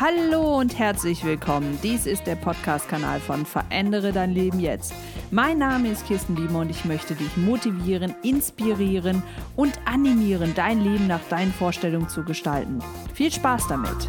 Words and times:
Hallo 0.00 0.60
und 0.60 0.78
herzlich 0.78 1.24
willkommen. 1.24 1.76
Dies 1.82 2.06
ist 2.06 2.24
der 2.28 2.36
Podcast-Kanal 2.36 3.18
von 3.18 3.44
Verändere 3.44 4.12
dein 4.12 4.32
Leben 4.32 4.60
jetzt. 4.60 4.94
Mein 5.32 5.58
Name 5.58 5.88
ist 5.90 6.06
Kirsten 6.06 6.36
Biemer 6.36 6.60
und 6.60 6.70
ich 6.70 6.84
möchte 6.84 7.16
dich 7.16 7.36
motivieren, 7.36 8.14
inspirieren 8.22 9.24
und 9.56 9.76
animieren, 9.86 10.52
dein 10.54 10.84
Leben 10.84 11.08
nach 11.08 11.24
deinen 11.30 11.52
Vorstellungen 11.52 12.08
zu 12.08 12.22
gestalten. 12.22 12.78
Viel 13.12 13.32
Spaß 13.32 13.66
damit! 13.66 14.08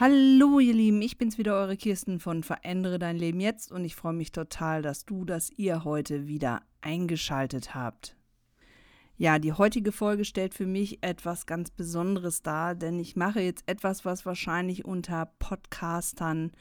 Hallo 0.00 0.58
ihr 0.58 0.74
Lieben, 0.74 1.00
ich 1.00 1.16
bin's 1.16 1.38
wieder, 1.38 1.54
eure 1.54 1.76
Kirsten 1.76 2.18
von 2.18 2.42
Verändere 2.42 2.98
dein 2.98 3.16
Leben 3.16 3.38
jetzt 3.38 3.70
und 3.70 3.84
ich 3.84 3.94
freue 3.94 4.14
mich 4.14 4.32
total, 4.32 4.82
dass 4.82 5.04
du, 5.04 5.24
dass 5.24 5.52
ihr 5.56 5.84
heute 5.84 6.26
wieder 6.26 6.62
eingeschaltet 6.80 7.72
habt. 7.72 8.16
Ja, 9.20 9.38
die 9.38 9.52
heutige 9.52 9.92
Folge 9.92 10.24
stellt 10.24 10.54
für 10.54 10.64
mich 10.64 11.02
etwas 11.02 11.44
ganz 11.44 11.70
Besonderes 11.70 12.40
dar, 12.40 12.74
denn 12.74 12.98
ich 12.98 13.16
mache 13.16 13.42
jetzt 13.42 13.64
etwas, 13.66 14.06
was 14.06 14.24
wahrscheinlich 14.24 14.86
unter 14.86 15.26
Podcastern 15.38 16.52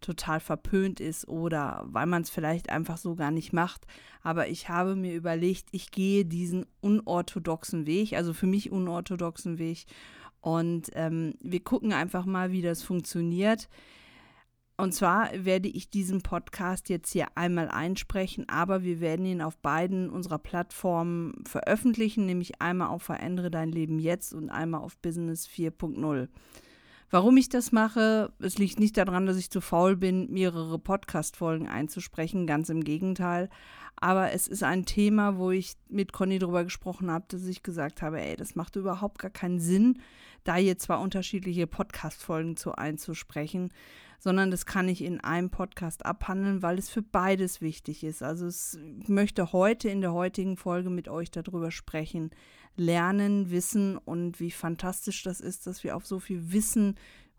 total 0.00 0.40
verpönt 0.40 0.98
ist 0.98 1.28
oder 1.28 1.84
weil 1.88 2.06
man 2.06 2.22
es 2.22 2.30
vielleicht 2.30 2.70
einfach 2.70 2.96
so 2.96 3.16
gar 3.16 3.30
nicht 3.30 3.52
macht. 3.52 3.86
Aber 4.22 4.48
ich 4.48 4.70
habe 4.70 4.96
mir 4.96 5.14
überlegt, 5.14 5.68
ich 5.72 5.90
gehe 5.90 6.24
diesen 6.24 6.64
unorthodoxen 6.80 7.84
Weg, 7.84 8.14
also 8.14 8.32
für 8.32 8.46
mich 8.46 8.72
unorthodoxen 8.72 9.58
Weg. 9.58 9.84
Und 10.40 10.88
ähm, 10.94 11.34
wir 11.42 11.60
gucken 11.60 11.92
einfach 11.92 12.24
mal, 12.24 12.50
wie 12.50 12.62
das 12.62 12.82
funktioniert. 12.82 13.68
Und 14.78 14.92
zwar 14.92 15.30
werde 15.32 15.68
ich 15.68 15.88
diesen 15.88 16.20
Podcast 16.20 16.90
jetzt 16.90 17.10
hier 17.10 17.28
einmal 17.34 17.68
einsprechen, 17.68 18.46
aber 18.48 18.82
wir 18.82 19.00
werden 19.00 19.24
ihn 19.24 19.40
auf 19.40 19.56
beiden 19.56 20.10
unserer 20.10 20.38
Plattformen 20.38 21.42
veröffentlichen, 21.46 22.26
nämlich 22.26 22.60
einmal 22.60 22.88
auf 22.88 23.02
Verändere 23.02 23.50
dein 23.50 23.72
Leben 23.72 23.98
jetzt 23.98 24.34
und 24.34 24.50
einmal 24.50 24.82
auf 24.82 24.98
Business 24.98 25.48
4.0. 25.48 26.28
Warum 27.10 27.36
ich 27.36 27.48
das 27.48 27.70
mache, 27.70 28.32
es 28.40 28.58
liegt 28.58 28.80
nicht 28.80 28.96
daran, 28.96 29.26
dass 29.26 29.36
ich 29.36 29.50
zu 29.50 29.60
faul 29.60 29.96
bin, 29.96 30.30
mehrere 30.32 30.78
Podcast-Folgen 30.78 31.68
einzusprechen, 31.68 32.48
ganz 32.48 32.68
im 32.68 32.82
Gegenteil. 32.82 33.48
Aber 33.94 34.32
es 34.32 34.48
ist 34.48 34.62
ein 34.62 34.84
Thema, 34.84 35.38
wo 35.38 35.52
ich 35.52 35.74
mit 35.88 36.12
Conny 36.12 36.38
darüber 36.38 36.64
gesprochen 36.64 37.10
habe, 37.10 37.24
dass 37.28 37.46
ich 37.46 37.62
gesagt 37.62 38.02
habe, 38.02 38.20
ey, 38.20 38.36
das 38.36 38.56
macht 38.56 38.76
überhaupt 38.76 39.20
gar 39.20 39.30
keinen 39.30 39.60
Sinn, 39.60 40.00
da 40.44 40.56
hier 40.56 40.78
zwei 40.78 40.96
unterschiedliche 40.96 41.66
Podcast-Folgen 41.66 42.56
zu 42.56 42.74
einzusprechen, 42.74 43.72
sondern 44.18 44.50
das 44.50 44.66
kann 44.66 44.88
ich 44.88 45.02
in 45.02 45.20
einem 45.20 45.50
Podcast 45.50 46.04
abhandeln, 46.04 46.62
weil 46.62 46.78
es 46.78 46.90
für 46.90 47.02
beides 47.02 47.60
wichtig 47.60 48.02
ist. 48.04 48.22
Also 48.22 48.46
es, 48.46 48.78
ich 49.00 49.08
möchte 49.08 49.52
heute 49.52 49.88
in 49.88 50.00
der 50.00 50.12
heutigen 50.12 50.56
Folge 50.56 50.90
mit 50.90 51.08
euch 51.08 51.30
darüber 51.30 51.70
sprechen, 51.70 52.30
lernen, 52.76 53.50
wissen 53.50 53.96
und 53.96 54.40
wie 54.40 54.50
fantastisch 54.50 55.22
das 55.22 55.40
ist, 55.40 55.66
dass 55.66 55.84
wir 55.84 55.96
auf 55.96 56.06
so 56.06 56.18
viel 56.18 56.52
Wissen 56.52 56.96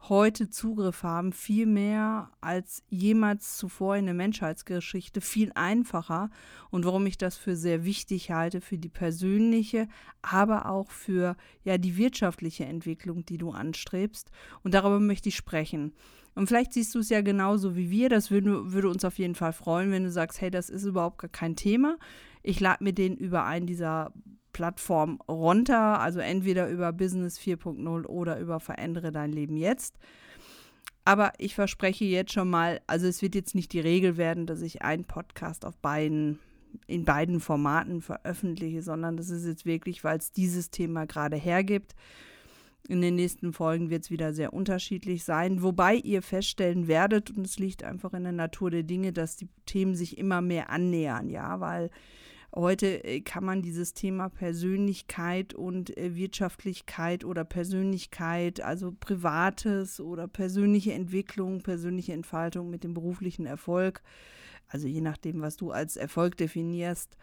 heute 0.10 0.50
Zugriff 0.50 1.04
haben, 1.04 1.34
viel 1.34 1.66
mehr 1.66 2.30
als 2.40 2.84
jemals 2.90 3.58
zuvor 3.58 3.98
in 3.98 4.06
der 4.06 4.14
Menschheitsgeschichte, 4.14 5.22
viel 5.22 5.52
einfacher 5.56 6.30
und 6.70 6.86
warum 6.86 7.06
ich 7.08 7.18
das 7.18 7.36
für 7.36 7.56
sehr 7.56 7.84
wichtig 7.84 8.32
halte 8.32 8.62
für 8.62 8.78
die 8.78 8.90
persönliche, 8.90 9.88
aber 10.22 10.68
auch 10.68 10.92
für 10.92 11.36
ja 11.64 11.78
die 11.78 11.98
wirtschaftliche 11.98 12.66
Entwicklung, 12.66 13.26
die 13.26 13.38
du 13.38 13.52
anstrebst 13.52 14.32
und 14.64 14.74
darüber 14.74 15.00
möchte 15.00 15.30
ich 15.30 15.36
sprechen. 15.36 15.94
Und 16.36 16.46
vielleicht 16.46 16.74
siehst 16.74 16.94
du 16.94 17.00
es 17.00 17.10
ja 17.10 17.22
genauso 17.22 17.76
wie 17.76 17.90
wir. 17.90 18.10
Das 18.10 18.30
würde, 18.30 18.72
würde 18.72 18.90
uns 18.90 19.04
auf 19.04 19.18
jeden 19.18 19.34
Fall 19.34 19.54
freuen, 19.54 19.90
wenn 19.92 20.04
du 20.04 20.12
sagst, 20.12 20.40
hey, 20.40 20.52
das 20.52 20.70
ist 20.70 20.84
überhaupt 20.84 21.18
gar 21.18 21.32
kein 21.32 21.56
Thema. 21.56 21.98
Ich 22.44 22.60
lade 22.60 22.84
mir 22.84 22.94
den 22.94 23.18
über 23.18 23.46
einen 23.46 23.66
dieser 23.66 24.14
Plattform 24.58 25.22
runter, 25.30 26.00
also 26.00 26.20
entweder 26.20 26.68
über 26.68 26.92
Business 26.92 27.40
4.0 27.40 28.08
oder 28.08 28.40
über 28.40 28.60
Verändere 28.60 29.12
dein 29.12 29.32
Leben 29.32 29.56
jetzt. 29.56 30.00
Aber 31.06 31.32
ich 31.38 31.54
verspreche 31.54 32.06
jetzt 32.06 32.34
schon 32.34 32.50
mal, 32.50 32.82
also 32.88 33.06
es 33.06 33.22
wird 33.22 33.36
jetzt 33.36 33.54
nicht 33.54 33.72
die 33.72 33.80
Regel 33.80 34.18
werden, 34.18 34.48
dass 34.48 34.64
ich 34.64 34.82
einen 34.82 35.04
Podcast 35.04 35.64
auf 35.64 35.78
beiden, 35.78 36.40
in 36.88 37.06
beiden 37.06 37.40
Formaten 37.40 38.02
veröffentliche, 38.02 38.82
sondern 38.82 39.16
das 39.16 39.30
ist 39.30 39.46
jetzt 39.46 39.68
wirklich, 39.68 40.04
weil 40.04 40.18
es 40.18 40.32
dieses 40.32 40.72
Thema 40.72 41.06
gerade 41.06 41.36
hergibt. 41.36 41.94
In 42.88 43.02
den 43.02 43.14
nächsten 43.14 43.54
Folgen 43.54 43.92
wird 43.92 44.06
es 44.06 44.10
wieder 44.10 44.34
sehr 44.34 44.54
unterschiedlich 44.54 45.24
sein, 45.24 45.62
wobei 45.62 45.98
ihr 45.98 46.24
feststellen 46.24 46.88
werdet, 46.88 47.30
und 47.30 47.46
es 47.46 47.60
liegt 47.60 47.84
einfach 47.84 48.14
in 48.14 48.24
der 48.24 48.32
Natur 48.32 48.72
der 48.72 48.84
Dinge, 48.84 49.14
dass 49.14 49.36
die 49.36 49.50
Themen 49.68 49.94
sich 49.94 50.18
immer 50.18 50.42
mehr 50.42 50.72
annähern, 50.72 51.30
ja, 51.30 51.60
weil 51.60 51.92
Heute 52.56 53.04
äh, 53.04 53.22
kann 53.22 53.44
man 53.44 53.62
dieses 53.62 53.94
Thema 53.94 54.30
Persönlichkeit 54.30 55.54
und 55.54 55.96
äh, 55.98 56.16
Wirtschaftlichkeit 56.16 57.26
oder 57.26 57.44
Persönlichkeit, 57.44 58.62
also 58.62 58.94
Privates 58.98 60.00
oder 60.00 60.28
persönliche 60.28 60.94
Entwicklung, 60.94 61.62
persönliche 61.62 62.14
Entfaltung 62.14 62.70
mit 62.70 62.84
dem 62.84 62.94
beruflichen 62.94 63.46
Erfolg, 63.46 64.02
also 64.68 64.88
je 64.88 65.02
nachdem, 65.02 65.42
was 65.42 65.58
du 65.58 65.72
als 65.72 65.98
Erfolg 65.98 66.38
definierst, 66.38 67.18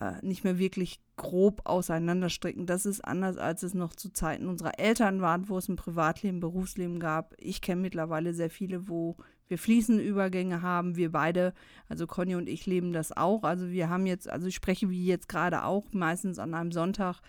äh, 0.00 0.14
nicht 0.22 0.44
mehr 0.44 0.58
wirklich 0.58 1.00
grob 1.16 1.62
auseinanderstricken. 1.64 2.66
Das 2.66 2.86
ist 2.86 3.04
anders, 3.04 3.38
als 3.38 3.62
es 3.62 3.72
noch 3.72 3.94
zu 3.94 4.12
Zeiten 4.12 4.46
unserer 4.46 4.78
Eltern 4.78 5.20
war, 5.20 5.48
wo 5.48 5.58
es 5.58 5.68
ein 5.68 5.76
Privatleben, 5.76 6.40
Berufsleben 6.40 7.00
gab. 7.00 7.34
Ich 7.38 7.60
kenne 7.60 7.80
mittlerweile 7.80 8.34
sehr 8.34 8.50
viele, 8.50 8.88
wo 8.88 9.16
wir 9.48 9.58
fließende 9.58 10.02
Übergänge 10.02 10.62
haben. 10.62 10.96
Wir 10.96 11.12
beide, 11.12 11.52
also 11.88 12.06
Conny 12.06 12.34
und 12.34 12.48
ich, 12.48 12.66
leben 12.66 12.92
das 12.92 13.16
auch. 13.16 13.44
Also 13.44 13.68
wir 13.70 13.88
haben 13.88 14.06
jetzt, 14.06 14.28
also 14.28 14.46
ich 14.46 14.54
spreche 14.54 14.90
wie 14.90 15.06
jetzt 15.06 15.28
gerade 15.28 15.64
auch 15.64 15.84
meistens 15.92 16.38
an 16.38 16.54
einem 16.54 16.72
Sonntag 16.72 17.20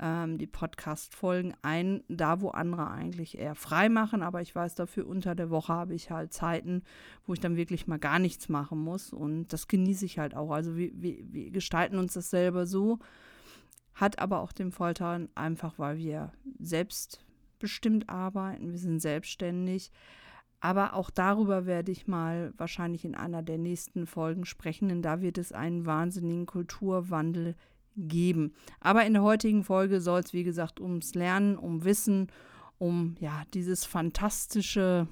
ähm, 0.00 0.38
die 0.38 0.46
Podcast-Folgen 0.46 1.54
ein, 1.62 2.02
da 2.08 2.40
wo 2.40 2.48
andere 2.48 2.90
eigentlich 2.90 3.38
eher 3.38 3.54
frei 3.54 3.88
machen. 3.88 4.22
Aber 4.22 4.40
ich 4.40 4.54
weiß 4.54 4.74
dafür, 4.74 5.06
unter 5.06 5.34
der 5.34 5.50
Woche 5.50 5.72
habe 5.72 5.94
ich 5.94 6.10
halt 6.10 6.32
Zeiten, 6.32 6.82
wo 7.26 7.34
ich 7.34 7.40
dann 7.40 7.56
wirklich 7.56 7.86
mal 7.86 7.98
gar 7.98 8.18
nichts 8.18 8.48
machen 8.48 8.78
muss. 8.78 9.12
Und 9.12 9.48
das 9.52 9.68
genieße 9.68 10.06
ich 10.06 10.18
halt 10.18 10.34
auch. 10.34 10.50
Also 10.50 10.76
wir, 10.76 10.90
wir, 10.94 11.18
wir 11.30 11.50
gestalten 11.50 11.98
uns 11.98 12.14
das 12.14 12.30
selber 12.30 12.66
so. 12.66 12.98
Hat 13.94 14.18
aber 14.18 14.40
auch 14.40 14.52
den 14.52 14.72
Vorteil, 14.72 15.28
einfach 15.34 15.78
weil 15.78 15.98
wir 15.98 16.32
selbstbestimmt 16.58 18.08
arbeiten, 18.08 18.70
wir 18.70 18.78
sind 18.78 19.00
selbstständig, 19.00 19.90
aber 20.60 20.94
auch 20.94 21.10
darüber 21.10 21.66
werde 21.66 21.90
ich 21.90 22.06
mal 22.06 22.52
wahrscheinlich 22.56 23.04
in 23.04 23.14
einer 23.14 23.42
der 23.42 23.58
nächsten 23.58 24.06
Folgen 24.06 24.44
sprechen, 24.44 24.88
denn 24.88 25.02
da 25.02 25.20
wird 25.20 25.38
es 25.38 25.52
einen 25.52 25.86
wahnsinnigen 25.86 26.46
Kulturwandel 26.46 27.54
geben. 27.96 28.54
Aber 28.78 29.04
in 29.04 29.14
der 29.14 29.22
heutigen 29.22 29.64
Folge 29.64 30.00
soll 30.00 30.20
es, 30.20 30.32
wie 30.32 30.44
gesagt, 30.44 30.80
ums 30.80 31.14
Lernen, 31.14 31.56
um 31.56 31.84
Wissen, 31.84 32.28
um 32.78 33.16
ja, 33.20 33.42
dieses 33.54 33.84
fantastische, 33.84 35.08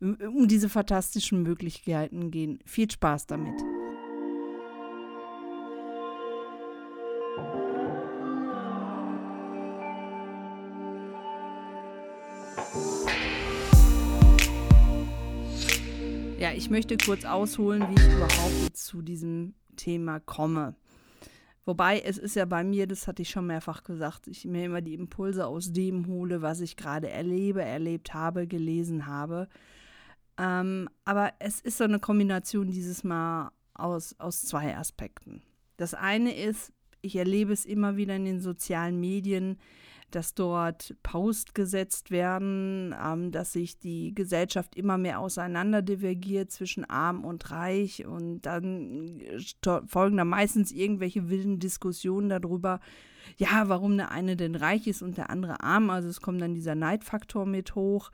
um 0.00 0.48
diese 0.48 0.68
fantastischen 0.68 1.42
Möglichkeiten 1.42 2.30
gehen. 2.30 2.60
Viel 2.64 2.90
Spaß 2.90 3.26
damit. 3.26 3.77
Ich 16.68 16.70
möchte 16.70 16.98
kurz 16.98 17.24
ausholen, 17.24 17.82
wie 17.88 17.94
ich 17.94 18.14
überhaupt 18.14 18.76
zu 18.76 19.00
diesem 19.00 19.54
Thema 19.76 20.20
komme. 20.20 20.74
Wobei 21.64 21.98
es 22.00 22.18
ist 22.18 22.36
ja 22.36 22.44
bei 22.44 22.62
mir, 22.62 22.86
das 22.86 23.08
hatte 23.08 23.22
ich 23.22 23.30
schon 23.30 23.46
mehrfach 23.46 23.84
gesagt, 23.84 24.26
ich 24.26 24.44
mir 24.44 24.66
immer 24.66 24.82
die 24.82 24.92
Impulse 24.92 25.46
aus 25.46 25.72
dem 25.72 26.08
hole, 26.08 26.42
was 26.42 26.60
ich 26.60 26.76
gerade 26.76 27.08
erlebe, 27.08 27.62
erlebt 27.62 28.12
habe, 28.12 28.46
gelesen 28.46 29.06
habe. 29.06 29.48
Ähm, 30.36 30.90
aber 31.06 31.32
es 31.38 31.58
ist 31.62 31.78
so 31.78 31.84
eine 31.84 32.00
Kombination 32.00 32.70
dieses 32.70 33.02
Mal 33.02 33.50
aus, 33.72 34.14
aus 34.18 34.42
zwei 34.42 34.76
Aspekten. 34.76 35.40
Das 35.78 35.94
eine 35.94 36.34
ist, 36.34 36.74
ich 37.00 37.16
erlebe 37.16 37.54
es 37.54 37.64
immer 37.64 37.96
wieder 37.96 38.14
in 38.14 38.26
den 38.26 38.40
sozialen 38.40 39.00
Medien, 39.00 39.56
dass 40.10 40.34
dort 40.34 40.94
Post 41.02 41.54
gesetzt 41.54 42.10
werden, 42.10 42.94
ähm, 43.02 43.30
dass 43.30 43.52
sich 43.52 43.78
die 43.78 44.14
Gesellschaft 44.14 44.76
immer 44.76 44.98
mehr 44.98 45.20
auseinander 45.20 45.82
divergiert 45.82 46.50
zwischen 46.50 46.84
arm 46.84 47.24
und 47.24 47.50
reich 47.50 48.06
und 48.06 48.42
dann 48.42 49.20
folgen 49.86 50.16
da 50.16 50.24
meistens 50.24 50.72
irgendwelche 50.72 51.28
wilden 51.28 51.58
Diskussionen 51.58 52.28
darüber, 52.28 52.80
ja, 53.36 53.68
warum 53.68 53.96
der 53.96 54.10
eine 54.10 54.36
denn 54.36 54.54
reich 54.54 54.86
ist 54.86 55.02
und 55.02 55.16
der 55.16 55.30
andere 55.30 55.60
arm. 55.62 55.90
Also 55.90 56.08
es 56.08 56.20
kommt 56.20 56.40
dann 56.40 56.54
dieser 56.54 56.74
Neidfaktor 56.74 57.46
mit 57.46 57.74
hoch. 57.74 58.10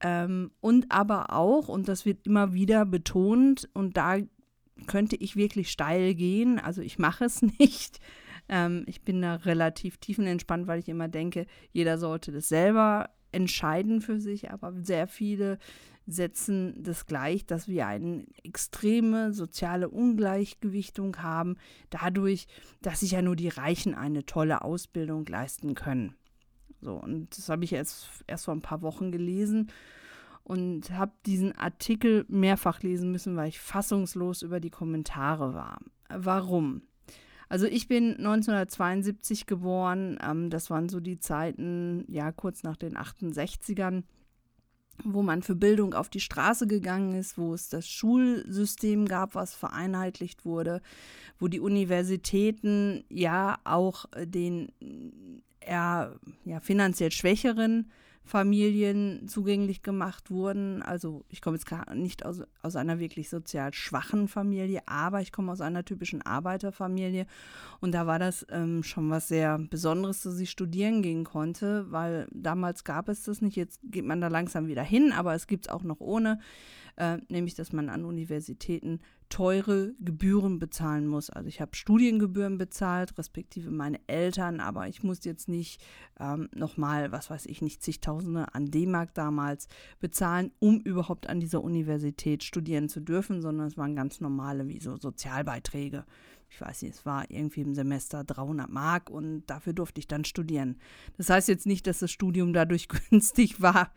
Ähm, 0.00 0.50
und 0.60 0.90
aber 0.90 1.32
auch, 1.32 1.68
und 1.68 1.88
das 1.88 2.04
wird 2.04 2.26
immer 2.26 2.52
wieder 2.52 2.84
betont, 2.84 3.68
und 3.72 3.96
da 3.96 4.18
könnte 4.86 5.16
ich 5.16 5.36
wirklich 5.36 5.70
steil 5.70 6.14
gehen, 6.14 6.58
also 6.58 6.82
ich 6.82 6.98
mache 6.98 7.24
es 7.24 7.42
nicht, 7.58 8.00
ähm, 8.48 8.84
ich 8.86 9.02
bin 9.02 9.22
da 9.22 9.36
relativ 9.36 9.98
tiefenentspannt, 9.98 10.66
weil 10.66 10.78
ich 10.78 10.88
immer 10.88 11.08
denke, 11.08 11.46
jeder 11.72 11.98
sollte 11.98 12.32
das 12.32 12.48
selber 12.48 13.10
entscheiden 13.32 14.00
für 14.00 14.20
sich, 14.20 14.50
aber 14.50 14.72
sehr 14.82 15.06
viele 15.06 15.58
setzen 16.06 16.82
das 16.82 17.06
gleich, 17.06 17.46
dass 17.46 17.66
wir 17.66 17.86
eine 17.86 18.24
extreme 18.44 19.32
soziale 19.32 19.88
Ungleichgewichtung 19.88 21.16
haben, 21.18 21.56
dadurch, 21.90 22.46
dass 22.80 23.00
sich 23.00 23.12
ja 23.12 23.22
nur 23.22 23.34
die 23.36 23.48
Reichen 23.48 23.94
eine 23.94 24.24
tolle 24.24 24.62
Ausbildung 24.62 25.26
leisten 25.26 25.74
können. 25.74 26.14
So, 26.80 26.94
und 26.94 27.36
das 27.36 27.48
habe 27.48 27.64
ich 27.64 27.72
jetzt 27.72 28.08
erst 28.28 28.44
vor 28.44 28.54
ein 28.54 28.62
paar 28.62 28.82
Wochen 28.82 29.10
gelesen 29.10 29.72
und 30.44 30.90
habe 30.90 31.12
diesen 31.26 31.52
Artikel 31.58 32.24
mehrfach 32.28 32.82
lesen 32.82 33.10
müssen, 33.10 33.34
weil 33.34 33.48
ich 33.48 33.58
fassungslos 33.58 34.42
über 34.42 34.60
die 34.60 34.70
Kommentare 34.70 35.54
war. 35.54 35.80
Warum? 36.08 36.82
Also 37.48 37.66
ich 37.66 37.88
bin 37.88 38.16
1972 38.16 39.46
geboren, 39.46 40.18
ähm, 40.22 40.50
das 40.50 40.70
waren 40.70 40.88
so 40.88 41.00
die 41.00 41.18
Zeiten, 41.18 42.04
ja, 42.08 42.32
kurz 42.32 42.62
nach 42.62 42.76
den 42.76 42.96
68ern 42.96 44.02
wo 45.04 45.22
man 45.22 45.42
für 45.42 45.54
Bildung 45.54 45.94
auf 45.94 46.08
die 46.08 46.20
Straße 46.20 46.66
gegangen 46.66 47.14
ist, 47.14 47.38
wo 47.38 47.54
es 47.54 47.68
das 47.68 47.88
Schulsystem 47.88 49.06
gab, 49.06 49.34
was 49.34 49.54
vereinheitlicht 49.54 50.44
wurde, 50.44 50.80
wo 51.38 51.48
die 51.48 51.60
Universitäten 51.60 53.04
ja 53.08 53.58
auch 53.64 54.06
den 54.16 54.72
eher 55.60 56.18
ja, 56.44 56.60
finanziell 56.60 57.12
schwächeren 57.12 57.90
Familien 58.26 59.28
zugänglich 59.28 59.82
gemacht 59.82 60.32
wurden. 60.32 60.82
Also 60.82 61.24
ich 61.28 61.40
komme 61.40 61.56
jetzt 61.56 61.70
nicht 61.94 62.26
aus, 62.26 62.42
aus 62.60 62.74
einer 62.74 62.98
wirklich 62.98 63.28
sozial 63.28 63.72
schwachen 63.72 64.26
Familie, 64.26 64.82
aber 64.86 65.20
ich 65.20 65.30
komme 65.30 65.52
aus 65.52 65.60
einer 65.60 65.84
typischen 65.84 66.22
Arbeiterfamilie 66.22 67.26
und 67.80 67.92
da 67.92 68.08
war 68.08 68.18
das 68.18 68.44
ähm, 68.50 68.82
schon 68.82 69.08
was 69.10 69.28
sehr 69.28 69.58
Besonderes, 69.58 70.22
dass 70.22 70.40
ich 70.40 70.50
studieren 70.50 71.02
gehen 71.02 71.22
konnte, 71.22 71.86
weil 71.92 72.26
damals 72.32 72.82
gab 72.82 73.08
es 73.08 73.22
das 73.22 73.40
nicht. 73.40 73.56
Jetzt 73.56 73.80
geht 73.84 74.04
man 74.04 74.20
da 74.20 74.26
langsam 74.26 74.66
wieder 74.66 74.82
hin, 74.82 75.12
aber 75.12 75.34
es 75.34 75.46
gibt 75.46 75.66
es 75.66 75.72
auch 75.72 75.84
noch 75.84 76.00
ohne, 76.00 76.40
äh, 76.96 77.18
nämlich 77.28 77.54
dass 77.54 77.72
man 77.72 77.88
an 77.88 78.04
Universitäten 78.04 78.98
teure 79.28 79.94
Gebühren 80.00 80.58
bezahlen 80.58 81.06
muss. 81.06 81.30
Also 81.30 81.48
ich 81.48 81.60
habe 81.60 81.74
Studiengebühren 81.74 82.58
bezahlt, 82.58 83.16
respektive 83.18 83.70
meine 83.70 84.00
Eltern, 84.06 84.60
aber 84.60 84.88
ich 84.88 85.02
musste 85.02 85.28
jetzt 85.28 85.48
nicht 85.48 85.82
ähm, 86.20 86.48
nochmal, 86.54 87.12
was 87.12 87.30
weiß 87.30 87.46
ich 87.46 87.62
nicht, 87.62 87.82
zigtausende 87.82 88.54
an 88.54 88.66
D-Mark 88.66 89.14
damals 89.14 89.68
bezahlen, 90.00 90.52
um 90.58 90.80
überhaupt 90.80 91.28
an 91.28 91.40
dieser 91.40 91.62
Universität 91.62 92.44
studieren 92.44 92.88
zu 92.88 93.00
dürfen, 93.00 93.42
sondern 93.42 93.66
es 93.66 93.76
waren 93.76 93.96
ganz 93.96 94.20
normale, 94.20 94.68
wie 94.68 94.80
so 94.80 94.96
Sozialbeiträge. 94.96 96.04
Ich 96.48 96.60
weiß 96.60 96.82
nicht, 96.82 96.94
es 96.94 97.06
war 97.06 97.30
irgendwie 97.30 97.62
im 97.62 97.74
Semester 97.74 98.24
300 98.24 98.70
Mark 98.70 99.10
und 99.10 99.44
dafür 99.46 99.72
durfte 99.72 99.98
ich 99.98 100.06
dann 100.06 100.24
studieren. 100.24 100.76
Das 101.16 101.28
heißt 101.28 101.48
jetzt 101.48 101.66
nicht, 101.66 101.86
dass 101.86 101.98
das 101.98 102.10
Studium 102.10 102.52
dadurch 102.52 102.88
günstig 103.10 103.60
war, 103.60 103.92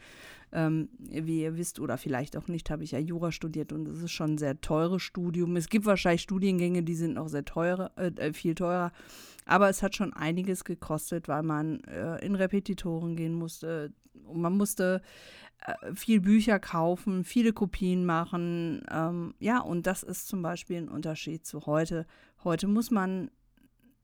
ähm, 0.51 0.89
wie 0.97 1.41
ihr 1.41 1.57
wisst 1.57 1.79
oder 1.79 1.97
vielleicht 1.97 2.35
auch 2.37 2.47
nicht, 2.47 2.69
habe 2.69 2.83
ich 2.83 2.91
ja 2.91 2.99
Jura 2.99 3.31
studiert 3.31 3.71
und 3.71 3.87
es 3.87 4.01
ist 4.01 4.11
schon 4.11 4.33
ein 4.33 4.37
sehr 4.37 4.59
teures 4.61 5.01
Studium. 5.01 5.55
Es 5.55 5.69
gibt 5.69 5.85
wahrscheinlich 5.85 6.21
Studiengänge, 6.21 6.83
die 6.83 6.95
sind 6.95 7.13
noch 7.13 7.27
sehr 7.27 7.45
teuer, 7.45 7.91
äh, 7.95 8.07
äh, 8.17 8.33
viel 8.33 8.55
teurer. 8.55 8.91
Aber 9.45 9.69
es 9.69 9.81
hat 9.81 9.95
schon 9.95 10.13
einiges 10.13 10.63
gekostet, 10.63 11.27
weil 11.27 11.43
man 11.43 11.81
äh, 11.81 12.23
in 12.25 12.35
Repetitoren 12.35 13.15
gehen 13.15 13.33
musste. 13.33 13.93
Man 14.31 14.57
musste 14.57 15.01
äh, 15.61 15.93
viel 15.95 16.21
Bücher 16.21 16.59
kaufen, 16.59 17.23
viele 17.23 17.53
Kopien 17.53 18.05
machen. 18.05 18.83
Ähm, 18.91 19.33
ja, 19.39 19.59
und 19.59 19.87
das 19.87 20.03
ist 20.03 20.27
zum 20.27 20.41
Beispiel 20.41 20.77
ein 20.77 20.89
Unterschied 20.89 21.45
zu 21.45 21.65
heute. 21.65 22.05
Heute 22.43 22.67
muss 22.67 22.91
man 22.91 23.31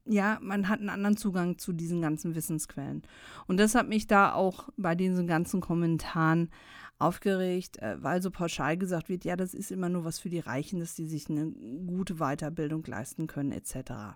ja, 0.05 0.37
man 0.41 0.69
hat 0.69 0.79
einen 0.79 0.89
anderen 0.89 1.17
Zugang 1.17 1.57
zu 1.57 1.73
diesen 1.73 2.01
ganzen 2.01 2.35
Wissensquellen. 2.35 3.03
Und 3.47 3.57
das 3.57 3.75
hat 3.75 3.87
mich 3.87 4.07
da 4.07 4.33
auch 4.33 4.69
bei 4.77 4.95
diesen 4.95 5.27
ganzen 5.27 5.61
Kommentaren 5.61 6.49
aufgeregt, 6.97 7.77
äh, 7.79 8.01
weil 8.01 8.21
so 8.21 8.31
pauschal 8.31 8.77
gesagt 8.77 9.09
wird, 9.09 9.25
ja, 9.25 9.35
das 9.35 9.53
ist 9.53 9.71
immer 9.71 9.89
nur 9.89 10.05
was 10.05 10.19
für 10.19 10.29
die 10.29 10.39
Reichen, 10.39 10.79
dass 10.79 10.95
die 10.95 11.07
sich 11.07 11.29
eine 11.29 11.51
gute 11.85 12.15
Weiterbildung 12.15 12.83
leisten 12.85 13.27
können, 13.27 13.51
etc. 13.51 14.15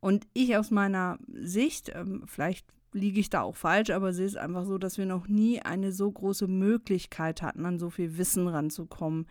Und 0.00 0.26
ich 0.32 0.56
aus 0.56 0.70
meiner 0.70 1.18
Sicht, 1.32 1.90
ähm, 1.94 2.22
vielleicht 2.26 2.66
liege 2.92 3.20
ich 3.20 3.30
da 3.30 3.42
auch 3.42 3.56
falsch, 3.56 3.90
aber 3.90 4.12
sehe 4.12 4.26
es 4.26 4.36
einfach 4.36 4.64
so, 4.64 4.78
dass 4.78 4.98
wir 4.98 5.06
noch 5.06 5.26
nie 5.26 5.60
eine 5.60 5.92
so 5.92 6.10
große 6.10 6.46
Möglichkeit 6.46 7.42
hatten, 7.42 7.64
an 7.64 7.78
so 7.78 7.90
viel 7.90 8.18
Wissen 8.18 8.46
ranzukommen, 8.46 9.26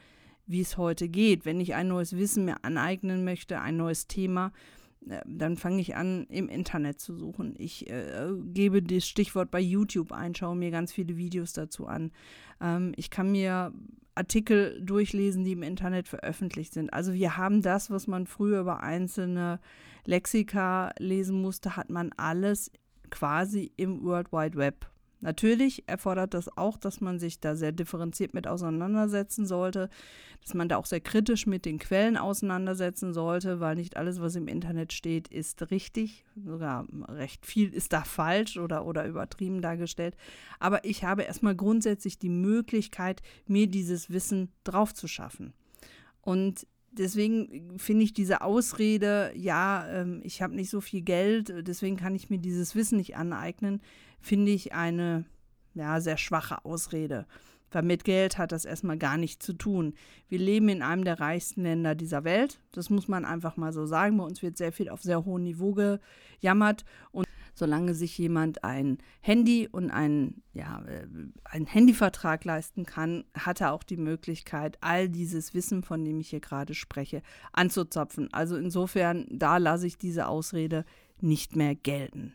wie 0.47 0.61
es 0.61 0.77
heute 0.77 1.07
geht. 1.07 1.45
Wenn 1.45 1.59
ich 1.59 1.75
ein 1.75 1.87
neues 1.87 2.17
Wissen 2.17 2.45
mir 2.45 2.63
aneignen 2.63 3.23
möchte, 3.23 3.61
ein 3.61 3.77
neues 3.77 4.07
Thema, 4.07 4.51
dann 5.01 5.57
fange 5.57 5.81
ich 5.81 5.95
an, 5.95 6.25
im 6.29 6.47
Internet 6.47 6.99
zu 6.99 7.15
suchen. 7.15 7.55
Ich 7.57 7.89
äh, 7.89 8.29
gebe 8.53 8.83
das 8.83 9.07
Stichwort 9.07 9.49
bei 9.49 9.59
YouTube 9.59 10.11
ein, 10.11 10.35
schaue 10.35 10.55
mir 10.55 10.71
ganz 10.71 10.93
viele 10.93 11.17
Videos 11.17 11.53
dazu 11.53 11.87
an. 11.87 12.11
Ähm, 12.61 12.93
ich 12.95 13.09
kann 13.09 13.31
mir 13.31 13.73
Artikel 14.13 14.79
durchlesen, 14.83 15.43
die 15.43 15.53
im 15.53 15.63
Internet 15.63 16.07
veröffentlicht 16.07 16.73
sind. 16.73 16.93
Also 16.93 17.13
wir 17.13 17.37
haben 17.37 17.61
das, 17.61 17.89
was 17.89 18.07
man 18.07 18.27
früher 18.27 18.61
über 18.61 18.83
einzelne 18.83 19.59
Lexika 20.05 20.93
lesen 20.99 21.41
musste, 21.41 21.75
hat 21.75 21.89
man 21.89 22.11
alles 22.17 22.71
quasi 23.09 23.71
im 23.77 24.03
World 24.03 24.31
Wide 24.31 24.57
Web. 24.57 24.90
Natürlich 25.21 25.87
erfordert 25.87 26.33
das 26.33 26.57
auch, 26.57 26.77
dass 26.77 26.99
man 26.99 27.19
sich 27.19 27.39
da 27.39 27.55
sehr 27.55 27.71
differenziert 27.71 28.33
mit 28.33 28.47
auseinandersetzen 28.47 29.45
sollte, 29.45 29.89
dass 30.43 30.55
man 30.55 30.67
da 30.67 30.77
auch 30.77 30.87
sehr 30.87 30.99
kritisch 30.99 31.45
mit 31.45 31.65
den 31.65 31.77
Quellen 31.77 32.17
auseinandersetzen 32.17 33.13
sollte, 33.13 33.59
weil 33.59 33.75
nicht 33.75 33.97
alles, 33.97 34.19
was 34.19 34.35
im 34.35 34.47
Internet 34.47 34.93
steht, 34.93 35.27
ist 35.27 35.69
richtig. 35.69 36.25
Sogar 36.35 36.87
recht 37.07 37.45
viel 37.45 37.71
ist 37.71 37.93
da 37.93 38.03
falsch 38.03 38.57
oder, 38.57 38.85
oder 38.85 39.05
übertrieben 39.05 39.61
dargestellt. 39.61 40.15
Aber 40.59 40.83
ich 40.83 41.03
habe 41.03 41.21
erstmal 41.21 41.55
grundsätzlich 41.55 42.17
die 42.17 42.29
Möglichkeit, 42.29 43.21
mir 43.45 43.67
dieses 43.67 44.09
Wissen 44.09 44.51
drauf 44.63 44.93
zu 44.93 45.07
schaffen. 45.07 45.53
Und 46.21 46.65
deswegen 46.91 47.77
finde 47.77 48.03
ich 48.03 48.13
diese 48.13 48.41
Ausrede, 48.41 49.31
ja, 49.35 49.87
ähm, 49.89 50.21
ich 50.23 50.41
habe 50.41 50.55
nicht 50.55 50.69
so 50.69 50.81
viel 50.81 51.01
Geld, 51.01 51.53
deswegen 51.67 51.97
kann 51.97 52.15
ich 52.15 52.29
mir 52.29 52.37
dieses 52.37 52.75
Wissen 52.75 52.97
nicht 52.97 53.15
aneignen, 53.15 53.81
finde 54.21 54.51
ich 54.51 54.73
eine 54.73 55.25
ja, 55.73 55.99
sehr 56.01 56.17
schwache 56.17 56.63
Ausrede. 56.65 57.25
Weil 57.71 57.83
mit 57.83 58.03
Geld 58.03 58.37
hat 58.37 58.51
das 58.51 58.65
erstmal 58.65 58.97
gar 58.97 59.17
nichts 59.17 59.45
zu 59.45 59.53
tun. 59.53 59.93
Wir 60.27 60.39
leben 60.39 60.67
in 60.67 60.81
einem 60.81 61.05
der 61.05 61.19
reichsten 61.19 61.63
Länder 61.63 61.95
dieser 61.95 62.25
Welt. 62.25 62.59
Das 62.73 62.89
muss 62.89 63.07
man 63.07 63.23
einfach 63.23 63.55
mal 63.55 63.71
so 63.71 63.85
sagen. 63.85 64.17
Bei 64.17 64.25
uns 64.25 64.41
wird 64.41 64.57
sehr 64.57 64.73
viel 64.73 64.89
auf 64.89 65.01
sehr 65.01 65.23
hohem 65.23 65.43
Niveau 65.43 65.73
gejammert. 65.73 66.83
Und 67.11 67.25
solange 67.53 67.93
sich 67.93 68.17
jemand 68.17 68.65
ein 68.65 68.97
Handy 69.21 69.69
und 69.71 69.89
ein, 69.89 70.41
ja, 70.53 70.83
äh, 70.85 71.07
einen 71.45 71.65
Handyvertrag 71.65 72.43
leisten 72.43 72.85
kann, 72.85 73.23
hat 73.33 73.61
er 73.61 73.71
auch 73.71 73.83
die 73.83 73.97
Möglichkeit, 73.97 74.77
all 74.81 75.07
dieses 75.07 75.53
Wissen, 75.53 75.81
von 75.81 76.03
dem 76.03 76.19
ich 76.19 76.29
hier 76.29 76.41
gerade 76.41 76.73
spreche, 76.73 77.21
anzuzapfen. 77.53 78.33
Also 78.33 78.57
insofern, 78.57 79.27
da 79.29 79.57
lasse 79.57 79.87
ich 79.87 79.97
diese 79.97 80.27
Ausrede 80.27 80.83
nicht 81.21 81.55
mehr 81.55 81.75
gelten. 81.75 82.33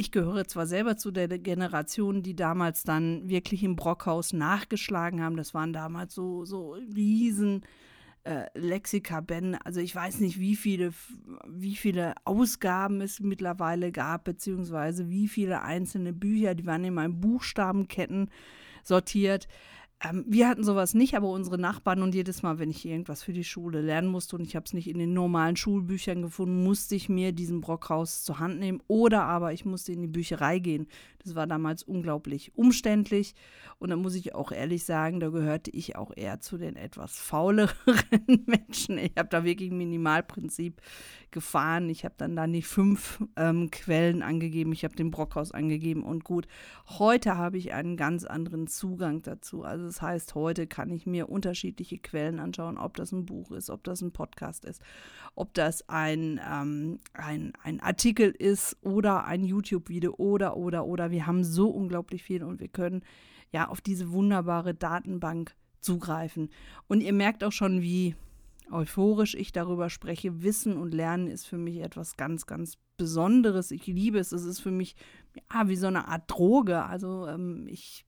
Ich 0.00 0.12
gehöre 0.12 0.46
zwar 0.46 0.64
selber 0.64 0.96
zu 0.96 1.10
der 1.10 1.28
Generation, 1.28 2.22
die 2.22 2.34
damals 2.34 2.84
dann 2.84 3.28
wirklich 3.28 3.62
im 3.62 3.76
Brockhaus 3.76 4.32
nachgeschlagen 4.32 5.22
haben. 5.22 5.36
Das 5.36 5.52
waren 5.52 5.74
damals 5.74 6.14
so, 6.14 6.46
so 6.46 6.72
riesen 6.72 7.66
äh, 8.24 8.46
Lexikabände. 8.54 9.58
Also 9.62 9.80
ich 9.80 9.94
weiß 9.94 10.20
nicht, 10.20 10.40
wie 10.40 10.56
viele, 10.56 10.94
wie 11.46 11.76
viele 11.76 12.14
Ausgaben 12.24 13.02
es 13.02 13.20
mittlerweile 13.20 13.92
gab, 13.92 14.24
beziehungsweise 14.24 15.10
wie 15.10 15.28
viele 15.28 15.60
einzelne 15.60 16.14
Bücher, 16.14 16.54
die 16.54 16.64
waren 16.64 16.84
in 16.84 16.94
meinen 16.94 17.20
Buchstabenketten 17.20 18.30
sortiert. 18.82 19.48
Ähm, 20.02 20.24
wir 20.26 20.48
hatten 20.48 20.64
sowas 20.64 20.94
nicht, 20.94 21.14
aber 21.14 21.28
unsere 21.28 21.58
Nachbarn 21.58 22.02
und 22.02 22.14
jedes 22.14 22.42
Mal, 22.42 22.58
wenn 22.58 22.70
ich 22.70 22.86
irgendwas 22.86 23.22
für 23.22 23.34
die 23.34 23.44
Schule 23.44 23.82
lernen 23.82 24.08
musste 24.08 24.36
und 24.36 24.44
ich 24.44 24.56
habe 24.56 24.64
es 24.64 24.72
nicht 24.72 24.88
in 24.88 24.98
den 24.98 25.12
normalen 25.12 25.56
Schulbüchern 25.56 26.22
gefunden, 26.22 26.64
musste 26.64 26.94
ich 26.94 27.10
mir 27.10 27.32
diesen 27.32 27.60
Brockhaus 27.60 28.24
zur 28.24 28.38
Hand 28.38 28.58
nehmen 28.58 28.82
oder 28.88 29.24
aber 29.24 29.52
ich 29.52 29.66
musste 29.66 29.92
in 29.92 30.00
die 30.00 30.08
Bücherei 30.08 30.58
gehen. 30.58 30.86
Das 31.22 31.34
war 31.34 31.46
damals 31.46 31.82
unglaublich 31.82 32.52
umständlich 32.56 33.34
und 33.78 33.90
da 33.90 33.96
muss 33.96 34.14
ich 34.14 34.34
auch 34.34 34.52
ehrlich 34.52 34.84
sagen, 34.84 35.20
da 35.20 35.28
gehörte 35.28 35.70
ich 35.70 35.96
auch 35.96 36.12
eher 36.16 36.40
zu 36.40 36.56
den 36.56 36.76
etwas 36.76 37.18
fauleren 37.18 37.74
Menschen. 38.46 38.96
Ich 38.96 39.12
habe 39.18 39.28
da 39.28 39.44
wirklich 39.44 39.70
Minimalprinzip 39.70 40.80
gefahren. 41.30 41.90
Ich 41.90 42.06
habe 42.06 42.14
dann 42.16 42.36
da 42.36 42.46
nicht 42.46 42.68
fünf 42.68 43.22
ähm, 43.36 43.70
Quellen 43.70 44.22
angegeben, 44.22 44.72
ich 44.72 44.84
habe 44.84 44.96
den 44.96 45.10
Brockhaus 45.10 45.52
angegeben 45.52 46.04
und 46.04 46.24
gut. 46.24 46.46
Heute 46.88 47.36
habe 47.36 47.58
ich 47.58 47.74
einen 47.74 47.98
ganz 47.98 48.24
anderen 48.24 48.66
Zugang 48.66 49.20
dazu. 49.20 49.62
Also 49.62 49.89
das 49.90 50.00
heißt, 50.00 50.36
heute 50.36 50.68
kann 50.68 50.88
ich 50.92 51.04
mir 51.04 51.28
unterschiedliche 51.28 51.98
Quellen 51.98 52.38
anschauen, 52.38 52.78
ob 52.78 52.96
das 52.96 53.10
ein 53.10 53.26
Buch 53.26 53.50
ist, 53.50 53.70
ob 53.70 53.82
das 53.82 54.02
ein 54.02 54.12
Podcast 54.12 54.64
ist, 54.64 54.80
ob 55.34 55.52
das 55.52 55.88
ein, 55.88 56.40
ähm, 56.48 57.00
ein, 57.12 57.54
ein 57.64 57.80
Artikel 57.80 58.30
ist 58.30 58.76
oder 58.82 59.24
ein 59.24 59.42
YouTube-Video 59.42 60.14
oder, 60.14 60.56
oder, 60.56 60.86
oder. 60.86 61.10
Wir 61.10 61.26
haben 61.26 61.42
so 61.42 61.70
unglaublich 61.70 62.22
viel 62.22 62.44
und 62.44 62.60
wir 62.60 62.68
können 62.68 63.02
ja 63.50 63.66
auf 63.66 63.80
diese 63.80 64.12
wunderbare 64.12 64.74
Datenbank 64.74 65.56
zugreifen. 65.80 66.50
Und 66.86 67.00
ihr 67.00 67.12
merkt 67.12 67.42
auch 67.42 67.50
schon, 67.50 67.82
wie 67.82 68.14
euphorisch 68.70 69.34
ich 69.34 69.50
darüber 69.50 69.90
spreche. 69.90 70.44
Wissen 70.44 70.76
und 70.76 70.94
Lernen 70.94 71.26
ist 71.26 71.46
für 71.46 71.58
mich 71.58 71.78
etwas 71.78 72.16
ganz, 72.16 72.46
ganz 72.46 72.78
Besonderes. 72.96 73.72
Ich 73.72 73.88
liebe 73.88 74.20
es. 74.20 74.30
Es 74.30 74.44
ist 74.44 74.60
für 74.60 74.70
mich 74.70 74.94
ja, 75.52 75.68
wie 75.68 75.74
so 75.74 75.88
eine 75.88 76.06
Art 76.06 76.30
Droge. 76.30 76.84
Also 76.84 77.26
ähm, 77.26 77.66
ich, 77.68 78.04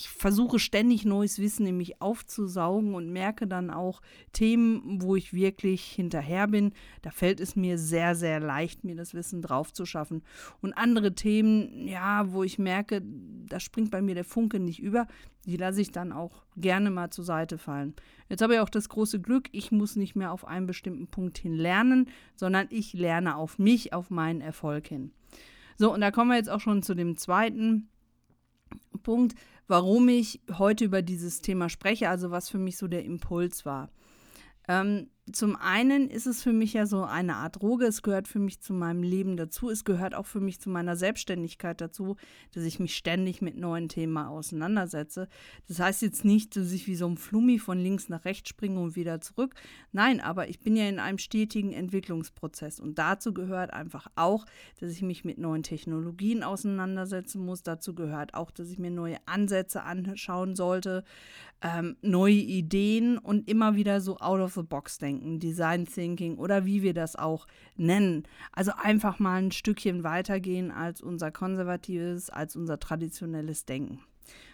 ich 0.00 0.08
versuche 0.08 0.58
ständig 0.58 1.04
neues 1.04 1.38
Wissen 1.38 1.66
in 1.66 1.76
mich 1.76 2.00
aufzusaugen 2.00 2.94
und 2.94 3.12
merke 3.12 3.46
dann 3.46 3.70
auch 3.70 4.00
Themen, 4.32 5.02
wo 5.02 5.14
ich 5.14 5.34
wirklich 5.34 5.84
hinterher 5.84 6.48
bin. 6.48 6.72
Da 7.02 7.10
fällt 7.10 7.38
es 7.38 7.54
mir 7.54 7.76
sehr, 7.76 8.14
sehr 8.14 8.40
leicht, 8.40 8.82
mir 8.82 8.96
das 8.96 9.12
Wissen 9.12 9.42
drauf 9.42 9.74
zu 9.74 9.84
schaffen. 9.84 10.22
Und 10.62 10.72
andere 10.72 11.14
Themen, 11.14 11.86
ja, 11.86 12.32
wo 12.32 12.42
ich 12.42 12.58
merke, 12.58 13.02
da 13.04 13.60
springt 13.60 13.90
bei 13.90 14.00
mir 14.00 14.14
der 14.14 14.24
Funke 14.24 14.58
nicht 14.58 14.80
über, 14.80 15.06
die 15.44 15.58
lasse 15.58 15.82
ich 15.82 15.90
dann 15.90 16.12
auch 16.12 16.46
gerne 16.56 16.90
mal 16.90 17.10
zur 17.10 17.24
Seite 17.24 17.58
fallen. 17.58 17.94
Jetzt 18.30 18.40
habe 18.40 18.54
ich 18.54 18.60
auch 18.60 18.70
das 18.70 18.88
große 18.88 19.20
Glück, 19.20 19.50
ich 19.52 19.70
muss 19.70 19.96
nicht 19.96 20.16
mehr 20.16 20.32
auf 20.32 20.46
einen 20.46 20.66
bestimmten 20.66 21.08
Punkt 21.08 21.36
hin 21.36 21.54
lernen, 21.54 22.08
sondern 22.36 22.68
ich 22.70 22.94
lerne 22.94 23.36
auf 23.36 23.58
mich, 23.58 23.92
auf 23.92 24.08
meinen 24.08 24.40
Erfolg 24.40 24.86
hin. 24.86 25.12
So, 25.76 25.92
und 25.92 26.00
da 26.00 26.10
kommen 26.10 26.30
wir 26.30 26.36
jetzt 26.36 26.50
auch 26.50 26.60
schon 26.60 26.82
zu 26.82 26.94
dem 26.94 27.18
zweiten 27.18 27.90
Punkt, 29.02 29.34
warum 29.70 30.08
ich 30.08 30.40
heute 30.58 30.84
über 30.84 31.00
dieses 31.00 31.40
Thema 31.40 31.68
spreche, 31.68 32.08
also 32.10 32.30
was 32.30 32.48
für 32.48 32.58
mich 32.58 32.76
so 32.76 32.88
der 32.88 33.04
Impuls 33.04 33.64
war. 33.64 33.90
Ähm, 34.68 35.08
zum 35.32 35.56
einen 35.56 36.08
ist 36.08 36.26
es 36.26 36.42
für 36.42 36.52
mich 36.52 36.72
ja 36.72 36.86
so 36.86 37.04
eine 37.04 37.36
Art 37.36 37.60
Droge. 37.60 37.86
Es 37.86 38.02
gehört 38.02 38.26
für 38.26 38.38
mich 38.38 38.60
zu 38.60 38.72
meinem 38.72 39.02
Leben 39.02 39.36
dazu. 39.36 39.70
Es 39.70 39.84
gehört 39.84 40.14
auch 40.14 40.26
für 40.26 40.40
mich 40.40 40.60
zu 40.60 40.70
meiner 40.70 40.96
Selbstständigkeit 40.96 41.80
dazu, 41.80 42.16
dass 42.52 42.64
ich 42.64 42.80
mich 42.80 42.96
ständig 42.96 43.40
mit 43.40 43.56
neuen 43.56 43.88
Themen 43.88 44.16
auseinandersetze. 44.16 45.28
Das 45.68 45.78
heißt 45.78 46.02
jetzt 46.02 46.24
nicht, 46.24 46.56
dass 46.56 46.72
ich 46.72 46.86
wie 46.86 46.96
so 46.96 47.06
ein 47.06 47.16
Flummi 47.16 47.58
von 47.58 47.78
links 47.78 48.08
nach 48.08 48.24
rechts 48.24 48.48
springe 48.48 48.80
und 48.80 48.96
wieder 48.96 49.20
zurück. 49.20 49.54
Nein, 49.92 50.20
aber 50.20 50.48
ich 50.48 50.60
bin 50.60 50.76
ja 50.76 50.88
in 50.88 50.98
einem 50.98 51.18
stetigen 51.18 51.72
Entwicklungsprozess. 51.72 52.80
Und 52.80 52.98
dazu 52.98 53.32
gehört 53.32 53.72
einfach 53.72 54.08
auch, 54.16 54.46
dass 54.80 54.90
ich 54.90 55.02
mich 55.02 55.24
mit 55.24 55.38
neuen 55.38 55.62
Technologien 55.62 56.42
auseinandersetzen 56.42 57.44
muss. 57.44 57.62
Dazu 57.62 57.94
gehört 57.94 58.34
auch, 58.34 58.50
dass 58.50 58.70
ich 58.70 58.78
mir 58.78 58.90
neue 58.90 59.18
Ansätze 59.26 59.82
anschauen 59.82 60.56
sollte, 60.56 61.04
ähm, 61.62 61.96
neue 62.02 62.32
Ideen 62.34 63.18
und 63.18 63.48
immer 63.48 63.76
wieder 63.76 64.00
so 64.00 64.16
out 64.18 64.40
of 64.40 64.54
the 64.54 64.62
box 64.62 64.98
denken. 64.98 65.19
Denken, 65.20 65.38
Design 65.38 65.86
Thinking 65.86 66.36
oder 66.36 66.64
wie 66.64 66.82
wir 66.82 66.94
das 66.94 67.16
auch 67.16 67.46
nennen. 67.76 68.24
Also 68.52 68.72
einfach 68.76 69.18
mal 69.18 69.42
ein 69.42 69.52
Stückchen 69.52 70.02
weitergehen 70.02 70.70
als 70.70 71.00
unser 71.00 71.30
konservatives, 71.30 72.30
als 72.30 72.56
unser 72.56 72.78
traditionelles 72.78 73.64
Denken. 73.64 74.00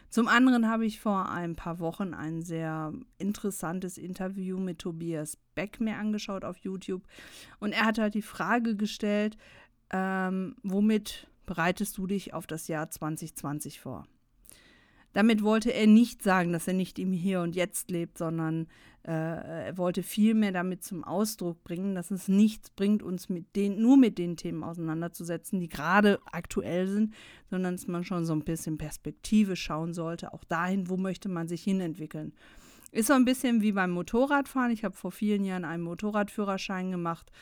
Zum 0.08 0.28
anderen 0.28 0.68
habe 0.68 0.86
ich 0.86 1.00
vor 1.00 1.30
ein 1.30 1.56
paar 1.56 1.80
Wochen 1.80 2.14
ein 2.14 2.42
sehr 2.42 2.92
interessantes 3.18 3.98
Interview 3.98 4.58
mit 4.58 4.78
Tobias 4.78 5.36
Beck 5.54 5.80
mir 5.80 5.96
angeschaut 5.96 6.44
auf 6.44 6.58
YouTube. 6.58 7.02
Und 7.58 7.72
er 7.72 7.84
hat 7.84 7.98
halt 7.98 8.14
die 8.14 8.22
Frage 8.22 8.76
gestellt, 8.76 9.36
ähm, 9.90 10.56
womit 10.62 11.28
bereitest 11.44 11.98
du 11.98 12.06
dich 12.06 12.34
auf 12.34 12.46
das 12.46 12.68
Jahr 12.68 12.88
2020 12.88 13.80
vor? 13.80 14.06
Damit 15.16 15.42
wollte 15.42 15.72
er 15.72 15.86
nicht 15.86 16.22
sagen, 16.22 16.52
dass 16.52 16.68
er 16.68 16.74
nicht 16.74 16.98
im 16.98 17.10
Hier 17.10 17.40
und 17.40 17.56
Jetzt 17.56 17.90
lebt, 17.90 18.18
sondern 18.18 18.66
äh, 19.02 19.12
er 19.12 19.78
wollte 19.78 20.02
vielmehr 20.02 20.52
damit 20.52 20.84
zum 20.84 21.04
Ausdruck 21.04 21.64
bringen, 21.64 21.94
dass 21.94 22.10
es 22.10 22.28
nichts 22.28 22.68
bringt, 22.68 23.02
uns 23.02 23.30
mit 23.30 23.56
den, 23.56 23.80
nur 23.80 23.96
mit 23.96 24.18
den 24.18 24.36
Themen 24.36 24.62
auseinanderzusetzen, 24.62 25.58
die 25.58 25.70
gerade 25.70 26.18
aktuell 26.30 26.86
sind, 26.86 27.14
sondern 27.48 27.76
dass 27.76 27.86
man 27.86 28.04
schon 28.04 28.26
so 28.26 28.34
ein 28.34 28.44
bisschen 28.44 28.76
Perspektive 28.76 29.56
schauen 29.56 29.94
sollte, 29.94 30.34
auch 30.34 30.44
dahin, 30.44 30.90
wo 30.90 30.98
möchte 30.98 31.30
man 31.30 31.48
sich 31.48 31.62
hinentwickeln. 31.62 32.34
Ist 32.92 33.06
so 33.06 33.14
ein 33.14 33.24
bisschen 33.24 33.62
wie 33.62 33.72
beim 33.72 33.92
Motorradfahren. 33.92 34.70
Ich 34.70 34.84
habe 34.84 34.96
vor 34.96 35.12
vielen 35.12 35.46
Jahren 35.46 35.64
einen 35.64 35.82
Motorradführerschein 35.82 36.90
gemacht 36.90 37.32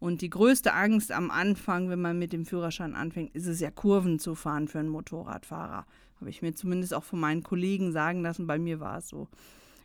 und 0.00 0.20
die 0.20 0.30
größte 0.30 0.74
Angst 0.74 1.12
am 1.12 1.30
Anfang, 1.30 1.90
wenn 1.90 2.00
man 2.00 2.18
mit 2.18 2.32
dem 2.32 2.44
Führerschein 2.44 2.96
anfängt, 2.96 3.36
ist 3.36 3.46
es 3.46 3.60
ja, 3.60 3.70
Kurven 3.70 4.18
zu 4.18 4.34
fahren 4.34 4.66
für 4.66 4.80
einen 4.80 4.88
Motorradfahrer. 4.88 5.86
Habe 6.20 6.30
ich 6.30 6.42
mir 6.42 6.54
zumindest 6.54 6.94
auch 6.94 7.04
von 7.04 7.20
meinen 7.20 7.42
Kollegen 7.42 7.92
sagen 7.92 8.22
lassen, 8.22 8.46
bei 8.46 8.58
mir 8.58 8.80
war 8.80 8.98
es 8.98 9.08
so. 9.08 9.28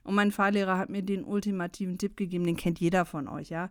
Und 0.04 0.15
mein 0.15 0.32
Fahrlehrer 0.32 0.77
hat 0.77 0.89
mir 0.89 1.01
den 1.01 1.24
ultimativen 1.24 1.98
Tipp 1.98 2.15
gegeben, 2.18 2.46
den 2.46 2.58
kennt 2.58 2.80
jeder 2.80 3.06
von 3.06 3.27
euch, 3.27 3.50
ja. 3.50 3.70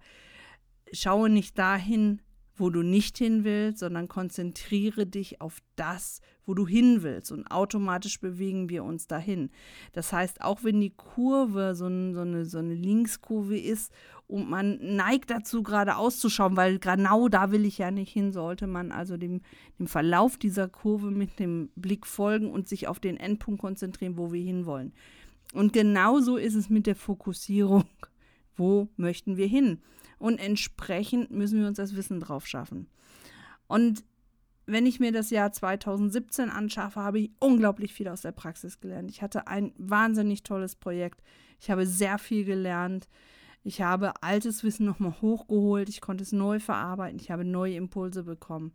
Schaue 0.93 1.31
nicht 1.31 1.59
dahin, 1.59 2.21
wo 2.57 2.71
du 2.71 2.83
nicht 2.83 3.19
hin 3.19 3.45
willst, 3.45 3.81
sondern 3.81 4.09
konzentriere 4.09 5.07
dich 5.07 5.41
auf 5.41 5.59
das, 5.77 6.21
wo 6.47 6.55
du 6.55 6.67
hin 6.67 7.03
willst. 7.03 7.33
Und 7.33 7.47
automatisch 7.51 8.21
bewegen 8.21 8.69
wir 8.69 8.85
uns 8.85 9.07
dahin. 9.07 9.51
Das 9.93 10.13
heißt, 10.13 10.41
auch 10.41 10.63
wenn 10.63 10.81
die 10.81 10.95
Kurve 10.95 11.75
so, 11.75 11.87
ein, 11.87 12.15
so, 12.15 12.21
eine, 12.21 12.45
so 12.45 12.59
eine 12.59 12.75
Linkskurve 12.75 13.59
ist 13.59 13.93
und 14.27 14.49
man 14.49 14.79
neigt 14.81 15.31
dazu, 15.31 15.63
gerade 15.63 15.97
auszuschauen, 15.97 16.57
weil 16.57 16.79
genau 16.79 17.29
da 17.29 17.51
will 17.51 17.65
ich 17.65 17.79
ja 17.79 17.91
nicht 17.91 18.13
hin, 18.13 18.33
sollte 18.33 18.67
man 18.67 18.91
also 18.91 19.17
dem, 19.17 19.43
dem 19.79 19.87
Verlauf 19.87 20.39
dieser 20.39 20.69
Kurve 20.69 21.11
mit 21.11 21.39
dem 21.39 21.71
Blick 21.77 22.07
folgen 22.07 22.51
und 22.51 22.69
sich 22.69 22.89
auf 22.89 23.01
den 23.01 23.19
Endpunkt 23.19 23.61
konzentrieren, 23.61 24.17
wo 24.17 24.33
wir 24.33 24.43
hinwollen. 24.43 24.93
Und 25.53 25.73
genauso 25.73 26.37
ist 26.37 26.55
es 26.55 26.71
mit 26.71 26.87
der 26.87 26.97
Fokussierung. 26.97 27.85
Wo 28.57 28.89
möchten 28.97 29.37
wir 29.37 29.49
hin? 29.49 29.81
Und 30.19 30.39
entsprechend 30.39 31.33
müssen 31.33 31.61
wir 31.61 31.67
uns 31.67 31.77
das 31.77 31.97
Wissen 31.97 32.21
drauf 32.21 32.47
schaffen. 32.47 32.87
Und 33.67 34.05
wenn 34.67 34.87
ich 34.87 35.01
mir 35.01 35.13
das 35.13 35.31
Jahr 35.31 35.53
2017 35.53 36.51
anschaffe, 36.51 37.01
habe 37.01 37.19
ich 37.19 37.31
unglaublich 37.41 37.93
viel 37.93 38.09
aus 38.09 38.23
der 38.23 38.33
Praxis 38.33 38.81
gelernt. 38.81 39.11
Ich 39.11 39.23
hatte 39.23 39.49
ein 39.49 39.73
wahnsinnig 39.77 40.43
tolles 40.43 40.77
Projekt. 40.77 41.21
Ich 41.61 41.71
habe 41.71 41.87
sehr 41.87 42.19
viel 42.19 42.45
gelernt. 42.45 43.09
Ich 43.65 43.81
habe 43.81 44.23
altes 44.23 44.63
Wissen 44.63 44.85
nochmal 44.85 45.15
hochgeholt. 45.23 45.89
Ich 45.89 46.03
konnte 46.03 46.23
es 46.23 46.33
neu 46.33 46.61
verarbeiten. 46.61 47.19
Ich 47.19 47.31
habe 47.31 47.45
neue 47.47 47.77
Impulse 47.77 48.23
bekommen. 48.23 48.73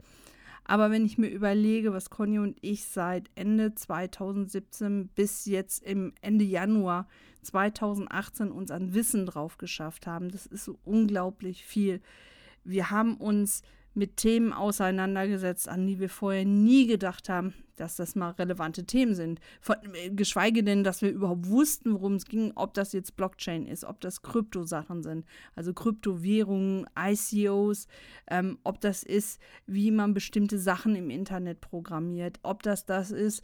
Aber 0.65 0.91
wenn 0.91 1.05
ich 1.05 1.17
mir 1.17 1.29
überlege, 1.29 1.93
was 1.93 2.09
Conny 2.09 2.39
und 2.39 2.57
ich 2.61 2.85
seit 2.85 3.29
Ende 3.35 3.73
2017 3.73 5.07
bis 5.09 5.45
jetzt 5.45 5.83
im 5.83 6.13
Ende 6.21 6.43
Januar 6.43 7.07
2018 7.43 8.51
uns 8.51 8.71
an 8.71 8.93
Wissen 8.93 9.25
drauf 9.25 9.57
geschafft 9.57 10.07
haben, 10.07 10.29
das 10.29 10.47
ist 10.47 10.65
so 10.65 10.79
unglaublich 10.83 11.63
viel. 11.63 12.01
Wir 12.63 12.89
haben 12.89 13.15
uns 13.17 13.61
mit 13.99 14.17
Themen 14.17 14.53
auseinandergesetzt, 14.53 15.69
an 15.69 15.85
die 15.85 15.99
wir 15.99 16.09
vorher 16.09 16.45
nie 16.45 16.87
gedacht 16.87 17.29
haben, 17.29 17.53
dass 17.75 17.95
das 17.95 18.15
mal 18.15 18.31
relevante 18.31 18.85
Themen 18.85 19.13
sind. 19.13 19.39
Von, 19.61 19.75
geschweige 20.11 20.63
denn, 20.63 20.83
dass 20.83 21.01
wir 21.01 21.11
überhaupt 21.11 21.47
wussten, 21.47 21.93
worum 21.93 22.15
es 22.15 22.25
ging, 22.25 22.51
ob 22.55 22.73
das 22.73 22.93
jetzt 22.93 23.15
Blockchain 23.15 23.65
ist, 23.67 23.85
ob 23.85 24.01
das 24.01 24.21
Kryptosachen 24.21 25.03
sind, 25.03 25.25
also 25.55 25.73
Kryptowährungen, 25.73 26.87
ICOs, 26.97 27.87
ähm, 28.27 28.57
ob 28.63 28.81
das 28.81 29.03
ist, 29.03 29.39
wie 29.67 29.91
man 29.91 30.13
bestimmte 30.13 30.57
Sachen 30.57 30.95
im 30.95 31.09
Internet 31.09 31.61
programmiert, 31.61 32.39
ob 32.41 32.63
das 32.63 32.85
das 32.85 33.11
ist, 33.11 33.43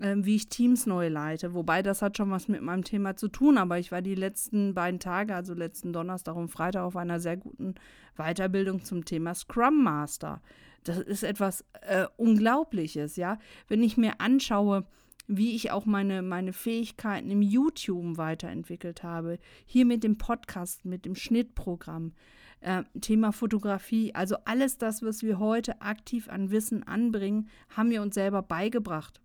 wie 0.00 0.36
ich 0.36 0.48
Teams 0.48 0.86
neu 0.86 1.08
leite. 1.08 1.52
Wobei 1.52 1.82
das 1.82 2.00
hat 2.00 2.16
schon 2.16 2.30
was 2.30 2.48
mit 2.48 2.62
meinem 2.62 2.84
Thema 2.84 3.16
zu 3.16 3.28
tun, 3.28 3.58
aber 3.58 3.78
ich 3.78 3.92
war 3.92 4.00
die 4.00 4.14
letzten 4.14 4.72
beiden 4.72 4.98
Tage, 4.98 5.34
also 5.34 5.52
letzten 5.52 5.92
Donnerstag 5.92 6.36
und 6.36 6.48
Freitag, 6.48 6.84
auf 6.84 6.96
einer 6.96 7.20
sehr 7.20 7.36
guten 7.36 7.74
Weiterbildung 8.16 8.82
zum 8.82 9.04
Thema 9.04 9.34
Scrum 9.34 9.82
Master. 9.82 10.40
Das 10.84 10.98
ist 10.98 11.22
etwas 11.22 11.64
äh, 11.82 12.06
Unglaubliches, 12.16 13.16
ja. 13.16 13.38
Wenn 13.68 13.82
ich 13.82 13.98
mir 13.98 14.20
anschaue, 14.20 14.86
wie 15.26 15.54
ich 15.54 15.70
auch 15.70 15.84
meine, 15.86 16.22
meine 16.22 16.52
Fähigkeiten 16.52 17.30
im 17.30 17.42
YouTube 17.42 18.16
weiterentwickelt 18.16 19.02
habe, 19.02 19.38
hier 19.66 19.84
mit 19.84 20.02
dem 20.02 20.16
Podcast, 20.16 20.84
mit 20.84 21.04
dem 21.04 21.14
Schnittprogramm, 21.14 22.14
äh, 22.60 22.82
Thema 23.00 23.32
Fotografie, 23.32 24.14
also 24.14 24.36
alles 24.44 24.78
das, 24.78 25.02
was 25.02 25.22
wir 25.22 25.38
heute 25.38 25.82
aktiv 25.82 26.28
an 26.28 26.50
Wissen 26.50 26.82
anbringen, 26.82 27.48
haben 27.68 27.90
wir 27.90 28.02
uns 28.02 28.14
selber 28.14 28.42
beigebracht. 28.42 29.20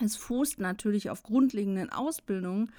Es 0.00 0.16
fußt 0.16 0.58
natürlich 0.58 1.10
auf 1.10 1.22
grundlegenden 1.22 1.90
Ausbildungen, 1.90 2.72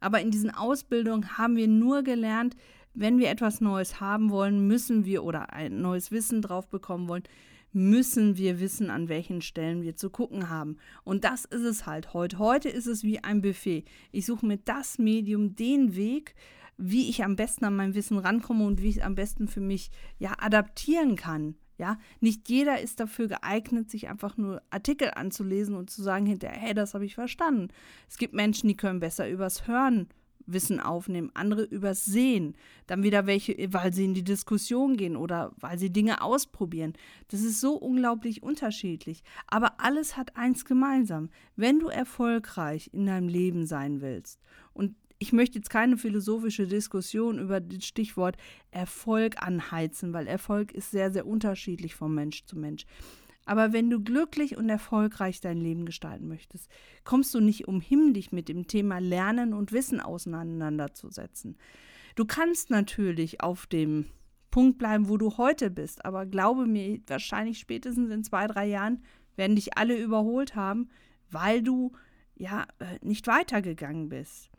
aber 0.00 0.20
in 0.20 0.30
diesen 0.30 0.50
Ausbildungen 0.50 1.38
haben 1.38 1.56
wir 1.56 1.68
nur 1.68 2.02
gelernt, 2.02 2.56
wenn 2.94 3.18
wir 3.18 3.30
etwas 3.30 3.60
Neues 3.60 4.00
haben 4.00 4.30
wollen, 4.30 4.66
müssen 4.66 5.04
wir 5.04 5.22
oder 5.22 5.52
ein 5.52 5.80
neues 5.80 6.10
Wissen 6.10 6.42
drauf 6.42 6.68
bekommen 6.68 7.08
wollen, 7.08 7.24
müssen 7.72 8.38
wir 8.38 8.58
wissen, 8.58 8.88
an 8.88 9.10
welchen 9.10 9.42
Stellen 9.42 9.82
wir 9.82 9.96
zu 9.96 10.08
gucken 10.08 10.48
haben. 10.48 10.78
Und 11.04 11.24
das 11.24 11.44
ist 11.44 11.62
es 11.62 11.86
halt 11.86 12.14
heute. 12.14 12.38
Heute 12.38 12.70
ist 12.70 12.86
es 12.86 13.04
wie 13.04 13.22
ein 13.22 13.42
Buffet. 13.42 13.84
Ich 14.12 14.24
suche 14.24 14.46
mir 14.46 14.56
das 14.56 14.98
Medium, 14.98 15.54
den 15.56 15.94
Weg, 15.94 16.34
wie 16.78 17.10
ich 17.10 17.22
am 17.22 17.36
besten 17.36 17.66
an 17.66 17.76
mein 17.76 17.94
Wissen 17.94 18.18
rankomme 18.18 18.64
und 18.64 18.80
wie 18.80 18.88
ich 18.88 18.96
es 18.96 19.02
am 19.02 19.14
besten 19.14 19.46
für 19.46 19.60
mich 19.60 19.90
ja 20.18 20.34
adaptieren 20.38 21.16
kann. 21.16 21.56
Ja, 21.78 21.98
nicht 22.20 22.48
jeder 22.48 22.80
ist 22.80 23.00
dafür 23.00 23.28
geeignet, 23.28 23.90
sich 23.90 24.08
einfach 24.08 24.36
nur 24.36 24.62
Artikel 24.70 25.10
anzulesen 25.14 25.74
und 25.74 25.90
zu 25.90 26.02
sagen 26.02 26.26
hinterher, 26.26 26.58
hey, 26.58 26.74
das 26.74 26.94
habe 26.94 27.04
ich 27.04 27.14
verstanden. 27.14 27.68
Es 28.08 28.16
gibt 28.16 28.32
Menschen, 28.32 28.68
die 28.68 28.76
können 28.76 29.00
besser 29.00 29.28
übers 29.28 29.66
Hören 29.66 30.08
Wissen 30.46 30.80
aufnehmen, 30.80 31.30
andere 31.34 31.64
übers 31.64 32.04
Sehen, 32.04 32.54
dann 32.86 33.02
wieder 33.02 33.26
welche, 33.26 33.54
weil 33.72 33.92
sie 33.92 34.04
in 34.04 34.14
die 34.14 34.24
Diskussion 34.24 34.96
gehen 34.96 35.16
oder 35.16 35.52
weil 35.60 35.78
sie 35.78 35.92
Dinge 35.92 36.22
ausprobieren. 36.22 36.94
Das 37.28 37.40
ist 37.40 37.60
so 37.60 37.74
unglaublich 37.74 38.42
unterschiedlich. 38.42 39.22
Aber 39.48 39.80
alles 39.80 40.16
hat 40.16 40.36
eins 40.36 40.64
gemeinsam. 40.64 41.30
Wenn 41.56 41.80
du 41.80 41.88
erfolgreich 41.88 42.90
in 42.92 43.06
deinem 43.06 43.28
Leben 43.28 43.66
sein 43.66 44.00
willst 44.00 44.40
und 44.76 44.94
ich 45.18 45.32
möchte 45.32 45.58
jetzt 45.58 45.70
keine 45.70 45.96
philosophische 45.96 46.66
Diskussion 46.66 47.38
über 47.38 47.60
das 47.60 47.84
Stichwort 47.84 48.36
Erfolg 48.70 49.42
anheizen, 49.42 50.12
weil 50.12 50.26
Erfolg 50.26 50.72
ist 50.72 50.90
sehr, 50.90 51.10
sehr 51.10 51.26
unterschiedlich 51.26 51.94
von 51.94 52.14
Mensch 52.14 52.44
zu 52.44 52.58
Mensch. 52.58 52.84
Aber 53.46 53.72
wenn 53.72 53.88
du 53.88 54.02
glücklich 54.02 54.56
und 54.56 54.68
erfolgreich 54.68 55.40
dein 55.40 55.58
Leben 55.58 55.86
gestalten 55.86 56.26
möchtest, 56.28 56.68
kommst 57.04 57.32
du 57.32 57.40
nicht 57.40 57.68
umhin, 57.68 58.12
dich 58.12 58.32
mit 58.32 58.48
dem 58.48 58.66
Thema 58.66 58.98
Lernen 58.98 59.54
und 59.54 59.72
Wissen 59.72 60.00
auseinanderzusetzen. 60.00 61.56
Du 62.16 62.24
kannst 62.24 62.70
natürlich 62.70 63.40
auf 63.40 63.66
dem 63.66 64.06
Punkt 64.50 64.78
bleiben, 64.78 65.08
wo 65.08 65.16
du 65.16 65.36
heute 65.36 65.70
bist, 65.70 66.04
aber 66.04 66.26
glaube 66.26 66.66
mir, 66.66 66.98
wahrscheinlich 67.06 67.58
spätestens 67.58 68.10
in 68.10 68.24
zwei, 68.24 68.46
drei 68.48 68.66
Jahren 68.66 69.02
werden 69.36 69.54
dich 69.54 69.78
alle 69.78 69.96
überholt 69.96 70.56
haben, 70.56 70.88
weil 71.30 71.62
du 71.62 71.92
ja 72.34 72.66
äh, 72.78 72.98
nicht 73.00 73.26
weitergegangen 73.26 74.08
bist. 74.08 74.50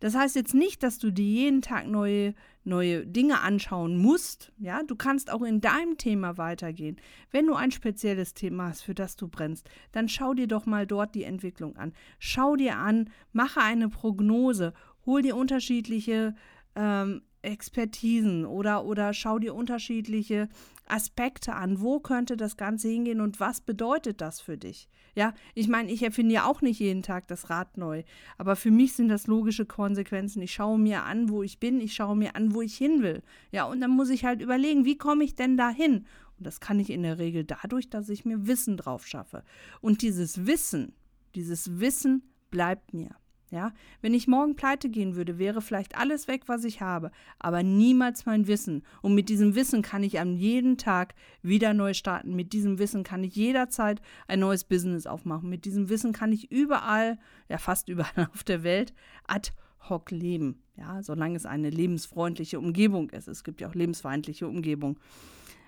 Das 0.00 0.14
heißt 0.14 0.34
jetzt 0.34 0.54
nicht, 0.54 0.82
dass 0.82 0.98
du 0.98 1.10
dir 1.10 1.24
jeden 1.24 1.62
Tag 1.62 1.86
neue, 1.86 2.34
neue 2.64 3.06
Dinge 3.06 3.40
anschauen 3.40 3.96
musst. 3.98 4.50
Ja, 4.58 4.82
du 4.82 4.96
kannst 4.96 5.30
auch 5.30 5.42
in 5.42 5.60
deinem 5.60 5.98
Thema 5.98 6.38
weitergehen. 6.38 6.96
Wenn 7.30 7.46
du 7.46 7.54
ein 7.54 7.70
spezielles 7.70 8.34
Thema 8.34 8.68
hast, 8.68 8.82
für 8.82 8.94
das 8.94 9.16
du 9.16 9.28
brennst, 9.28 9.68
dann 9.92 10.08
schau 10.08 10.34
dir 10.34 10.46
doch 10.46 10.66
mal 10.66 10.86
dort 10.86 11.14
die 11.14 11.24
Entwicklung 11.24 11.76
an. 11.76 11.92
Schau 12.18 12.56
dir 12.56 12.76
an, 12.76 13.10
mache 13.32 13.60
eine 13.60 13.88
Prognose, 13.88 14.72
hol 15.04 15.22
dir 15.22 15.36
unterschiedliche 15.36 16.34
ähm, 16.74 17.22
Expertisen 17.42 18.44
oder, 18.44 18.84
oder 18.84 19.12
schau 19.14 19.38
dir 19.38 19.54
unterschiedliche 19.54 20.48
Aspekte 20.86 21.54
an. 21.54 21.80
Wo 21.80 22.00
könnte 22.00 22.36
das 22.36 22.56
Ganze 22.56 22.88
hingehen 22.88 23.20
und 23.20 23.40
was 23.40 23.60
bedeutet 23.60 24.20
das 24.20 24.40
für 24.40 24.58
dich? 24.58 24.88
Ja, 25.14 25.34
ich 25.54 25.68
meine, 25.68 25.90
ich 25.90 26.02
erfinde 26.02 26.34
ja 26.34 26.44
auch 26.44 26.62
nicht 26.62 26.78
jeden 26.78 27.02
Tag 27.02 27.26
das 27.28 27.50
Rad 27.50 27.76
neu, 27.76 28.04
aber 28.38 28.56
für 28.56 28.70
mich 28.70 28.92
sind 28.92 29.08
das 29.08 29.26
logische 29.26 29.66
Konsequenzen. 29.66 30.42
Ich 30.42 30.52
schaue 30.52 30.78
mir 30.78 31.04
an, 31.04 31.28
wo 31.28 31.42
ich 31.42 31.58
bin, 31.58 31.80
ich 31.80 31.94
schaue 31.94 32.16
mir 32.16 32.36
an, 32.36 32.54
wo 32.54 32.62
ich 32.62 32.76
hin 32.76 33.02
will. 33.02 33.22
Ja, 33.50 33.64
und 33.64 33.80
dann 33.80 33.90
muss 33.90 34.10
ich 34.10 34.24
halt 34.24 34.40
überlegen, 34.40 34.84
wie 34.84 34.98
komme 34.98 35.24
ich 35.24 35.34
denn 35.34 35.56
dahin? 35.56 36.06
Und 36.38 36.46
das 36.46 36.60
kann 36.60 36.78
ich 36.78 36.90
in 36.90 37.02
der 37.02 37.18
Regel 37.18 37.44
dadurch, 37.44 37.90
dass 37.90 38.08
ich 38.08 38.24
mir 38.24 38.46
Wissen 38.46 38.76
drauf 38.76 39.06
schaffe. 39.06 39.42
Und 39.80 40.02
dieses 40.02 40.46
Wissen, 40.46 40.94
dieses 41.34 41.80
Wissen 41.80 42.22
bleibt 42.50 42.94
mir. 42.94 43.19
Ja, 43.50 43.72
wenn 44.00 44.14
ich 44.14 44.28
morgen 44.28 44.54
pleite 44.54 44.88
gehen 44.88 45.16
würde, 45.16 45.38
wäre 45.38 45.60
vielleicht 45.60 45.98
alles 45.98 46.28
weg, 46.28 46.42
was 46.46 46.62
ich 46.62 46.80
habe, 46.80 47.10
aber 47.40 47.64
niemals 47.64 48.24
mein 48.24 48.46
Wissen. 48.46 48.84
Und 49.02 49.16
mit 49.16 49.28
diesem 49.28 49.56
Wissen 49.56 49.82
kann 49.82 50.04
ich 50.04 50.20
an 50.20 50.36
jedem 50.36 50.76
Tag 50.76 51.16
wieder 51.42 51.74
neu 51.74 51.92
starten. 51.92 52.36
Mit 52.36 52.52
diesem 52.52 52.78
Wissen 52.78 53.02
kann 53.02 53.24
ich 53.24 53.34
jederzeit 53.34 54.00
ein 54.28 54.38
neues 54.38 54.62
Business 54.62 55.08
aufmachen. 55.08 55.50
Mit 55.50 55.64
diesem 55.64 55.88
Wissen 55.88 56.12
kann 56.12 56.30
ich 56.30 56.52
überall, 56.52 57.18
ja 57.48 57.58
fast 57.58 57.88
überall 57.88 58.28
auf 58.32 58.44
der 58.44 58.62
Welt, 58.62 58.94
ad 59.26 59.50
hoc 59.88 60.12
leben. 60.12 60.62
Ja, 60.76 61.02
solange 61.02 61.36
es 61.36 61.44
eine 61.44 61.70
lebensfreundliche 61.70 62.60
Umgebung 62.60 63.10
ist. 63.10 63.26
Es 63.26 63.42
gibt 63.42 63.60
ja 63.60 63.68
auch 63.68 63.74
lebensfeindliche 63.74 64.46
Umgebung. 64.46 64.96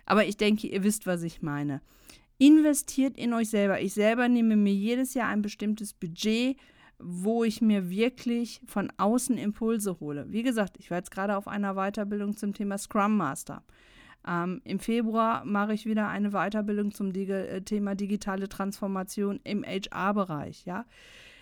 Aber 0.07 0.25
ich 0.25 0.37
denke, 0.37 0.69
ihr 0.69 0.85
wisst, 0.85 1.07
was 1.07 1.25
ich 1.25 1.43
meine. 1.43 1.81
Investiert 2.39 3.17
in 3.17 3.33
euch 3.33 3.51
selber. 3.51 3.81
Ich 3.81 3.95
selber 3.95 4.29
nehme 4.29 4.55
mir 4.55 4.73
jedes 4.73 5.15
Jahr 5.15 5.29
ein 5.29 5.43
bestimmtes 5.43 5.95
Budget 5.95 6.57
wo 7.03 7.45
ich 7.45 7.61
mir 7.61 7.91
wirklich 7.91 8.61
von 8.67 8.93
außen 8.97 9.37
Impulse 9.37 9.99
hole. 10.01 10.27
Wie 10.29 10.43
gesagt, 10.43 10.77
ich 10.79 10.91
war 10.91 10.99
jetzt 10.99 11.11
gerade 11.11 11.37
auf 11.37 11.49
einer 11.49 11.75
Weiterbildung 11.75 12.37
zum 12.37 12.55
Thema 12.55 12.79
Scrum 12.79 13.17
Master. 13.17 13.63
Ähm, 14.27 14.61
Im 14.65 14.79
Februar 14.79 15.45
mache 15.45 15.75
ich 15.75 15.87
wieder 15.87 16.09
eine 16.09 16.31
Weiterbildung 16.31 16.93
zum 16.93 17.13
Dig 17.13 17.29
äh, 17.29 17.61
Thema 17.63 17.95
digitale 17.95 18.49
Transformation 18.49 19.41
im 19.43 19.65
HR-Bereich. 19.65 20.65
Ja, 20.65 20.85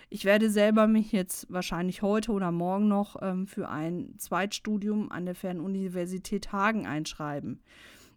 ich 0.09 0.25
werde 0.25 0.49
selber 0.49 0.87
mich 0.87 1.11
jetzt 1.11 1.51
wahrscheinlich 1.51 2.01
heute 2.01 2.31
oder 2.31 2.51
morgen 2.51 2.87
noch 2.87 3.21
ähm, 3.21 3.47
für 3.47 3.69
ein 3.69 4.15
Zweitstudium 4.17 5.11
an 5.11 5.25
der 5.25 5.35
Fernuniversität 5.35 6.51
Hagen 6.51 6.85
einschreiben. 6.85 7.61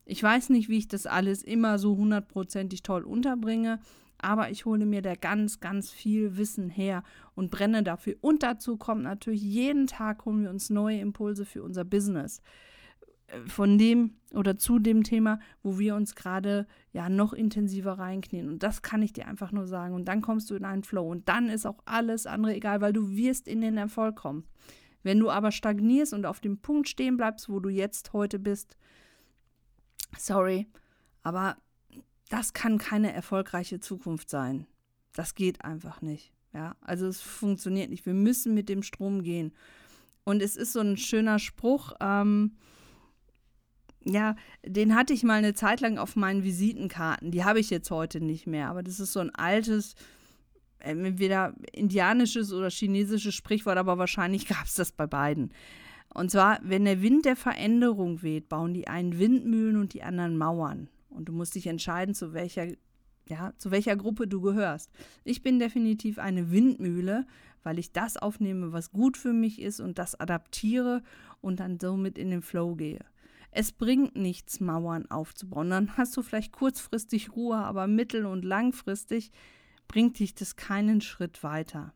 Ich 0.06 0.22
weiß 0.22 0.50
nicht, 0.50 0.68
wie 0.68 0.78
ich 0.78 0.88
das 0.88 1.06
alles 1.06 1.42
immer 1.42 1.78
so 1.78 1.96
hundertprozentig 1.96 2.82
toll 2.82 3.04
unterbringe, 3.04 3.80
aber 4.24 4.50
ich 4.50 4.64
hole 4.64 4.86
mir 4.86 5.02
da 5.02 5.14
ganz, 5.16 5.60
ganz 5.60 5.90
viel 5.90 6.38
Wissen 6.38 6.70
her 6.70 7.02
und 7.34 7.50
brenne 7.50 7.82
dafür. 7.82 8.16
Und 8.22 8.42
dazu 8.42 8.78
kommt 8.78 9.02
natürlich, 9.02 9.42
jeden 9.42 9.86
Tag 9.86 10.24
holen 10.24 10.42
wir 10.42 10.50
uns 10.50 10.70
neue 10.70 10.98
Impulse 10.98 11.44
für 11.44 11.62
unser 11.62 11.84
Business. 11.84 12.40
Äh, 13.26 13.40
von 13.46 13.76
dem 13.76 14.14
oder 14.32 14.56
zu 14.56 14.78
dem 14.78 15.02
Thema, 15.02 15.40
wo 15.62 15.78
wir 15.78 15.94
uns 15.94 16.14
gerade 16.14 16.66
ja 16.92 17.10
noch 17.10 17.34
intensiver 17.34 17.98
reinknien. 17.98 18.48
Und 18.48 18.62
das 18.62 18.80
kann 18.80 19.02
ich 19.02 19.12
dir 19.12 19.28
einfach 19.28 19.52
nur 19.52 19.66
sagen. 19.66 19.94
Und 19.94 20.06
dann 20.06 20.22
kommst 20.22 20.48
du 20.48 20.54
in 20.54 20.64
einen 20.64 20.84
Flow. 20.84 21.06
Und 21.06 21.28
dann 21.28 21.50
ist 21.50 21.66
auch 21.66 21.80
alles 21.84 22.26
andere 22.26 22.54
egal, 22.54 22.80
weil 22.80 22.94
du 22.94 23.10
wirst 23.10 23.46
in 23.46 23.60
den 23.60 23.76
Erfolg 23.76 24.16
kommen. 24.16 24.44
Wenn 25.02 25.20
du 25.20 25.28
aber 25.28 25.52
stagnierst 25.52 26.14
und 26.14 26.24
auf 26.24 26.40
dem 26.40 26.62
Punkt 26.62 26.88
stehen 26.88 27.18
bleibst, 27.18 27.50
wo 27.50 27.60
du 27.60 27.68
jetzt 27.68 28.14
heute 28.14 28.38
bist, 28.38 28.78
sorry, 30.16 30.66
aber 31.22 31.58
das 32.28 32.52
kann 32.52 32.78
keine 32.78 33.12
erfolgreiche 33.12 33.80
Zukunft 33.80 34.30
sein. 34.30 34.66
Das 35.12 35.34
geht 35.34 35.64
einfach 35.64 36.02
nicht. 36.02 36.32
Ja, 36.52 36.76
also 36.80 37.06
es 37.06 37.20
funktioniert 37.20 37.90
nicht. 37.90 38.06
Wir 38.06 38.14
müssen 38.14 38.54
mit 38.54 38.68
dem 38.68 38.82
Strom 38.82 39.22
gehen. 39.22 39.52
Und 40.24 40.40
es 40.40 40.56
ist 40.56 40.72
so 40.72 40.80
ein 40.80 40.96
schöner 40.96 41.38
Spruch, 41.38 41.92
ähm, 42.00 42.56
ja, 44.06 44.36
den 44.64 44.94
hatte 44.94 45.12
ich 45.12 45.22
mal 45.22 45.34
eine 45.34 45.54
Zeit 45.54 45.80
lang 45.80 45.98
auf 45.98 46.14
meinen 46.14 46.44
Visitenkarten. 46.44 47.30
Die 47.30 47.44
habe 47.44 47.60
ich 47.60 47.70
jetzt 47.70 47.90
heute 47.90 48.20
nicht 48.20 48.46
mehr. 48.46 48.68
Aber 48.68 48.82
das 48.82 49.00
ist 49.00 49.12
so 49.12 49.20
ein 49.20 49.34
altes, 49.34 49.94
entweder 50.78 51.54
indianisches 51.72 52.52
oder 52.52 52.70
chinesisches 52.70 53.34
Sprichwort, 53.34 53.78
aber 53.78 53.98
wahrscheinlich 53.98 54.46
gab 54.48 54.66
es 54.66 54.74
das 54.74 54.92
bei 54.92 55.06
beiden. 55.06 55.52
Und 56.12 56.30
zwar, 56.30 56.60
wenn 56.62 56.84
der 56.84 57.02
Wind 57.02 57.24
der 57.24 57.36
Veränderung 57.36 58.22
weht, 58.22 58.48
bauen 58.48 58.74
die 58.74 58.88
einen 58.88 59.18
Windmühlen 59.18 59.76
und 59.76 59.94
die 59.94 60.02
anderen 60.02 60.38
Mauern. 60.38 60.88
Und 61.14 61.26
du 61.28 61.32
musst 61.32 61.54
dich 61.54 61.66
entscheiden, 61.66 62.14
zu 62.14 62.34
welcher, 62.34 62.66
ja, 63.28 63.52
zu 63.56 63.70
welcher 63.70 63.96
Gruppe 63.96 64.26
du 64.26 64.40
gehörst. 64.40 64.90
Ich 65.22 65.42
bin 65.42 65.58
definitiv 65.58 66.18
eine 66.18 66.50
Windmühle, 66.50 67.26
weil 67.62 67.78
ich 67.78 67.92
das 67.92 68.16
aufnehme, 68.16 68.72
was 68.72 68.90
gut 68.90 69.16
für 69.16 69.32
mich 69.32 69.60
ist 69.60 69.80
und 69.80 69.98
das 69.98 70.18
adaptiere 70.18 71.02
und 71.40 71.60
dann 71.60 71.78
somit 71.80 72.18
in 72.18 72.30
den 72.30 72.42
Flow 72.42 72.74
gehe. 72.74 73.04
Es 73.50 73.70
bringt 73.70 74.16
nichts, 74.16 74.58
Mauern 74.58 75.10
aufzubauen. 75.10 75.70
Dann 75.70 75.96
hast 75.96 76.16
du 76.16 76.22
vielleicht 76.22 76.52
kurzfristig 76.52 77.36
Ruhe, 77.36 77.56
aber 77.56 77.86
mittel- 77.86 78.26
und 78.26 78.44
langfristig 78.44 79.30
bringt 79.86 80.18
dich 80.18 80.34
das 80.34 80.56
keinen 80.56 81.00
Schritt 81.00 81.42
weiter. 81.44 81.94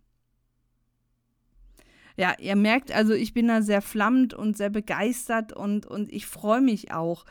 Ja, 2.17 2.35
ihr 2.39 2.57
merkt 2.57 2.91
also, 2.91 3.13
ich 3.13 3.33
bin 3.33 3.49
da 3.49 3.63
sehr 3.63 3.83
flammend 3.83 4.35
und 4.35 4.57
sehr 4.57 4.71
begeistert 4.71 5.53
und, 5.53 5.87
und 5.87 6.13
ich 6.13 6.27
freue 6.27 6.61
mich 6.61 6.93
auch, 6.93 7.25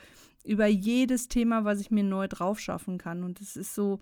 über 0.47 0.67
jedes 0.67 1.27
Thema, 1.27 1.65
was 1.65 1.79
ich 1.79 1.91
mir 1.91 2.03
neu 2.03 2.27
drauf 2.27 2.59
schaffen 2.59 2.97
kann. 2.97 3.23
Und 3.23 3.41
es 3.41 3.55
ist 3.55 3.75
so 3.75 3.99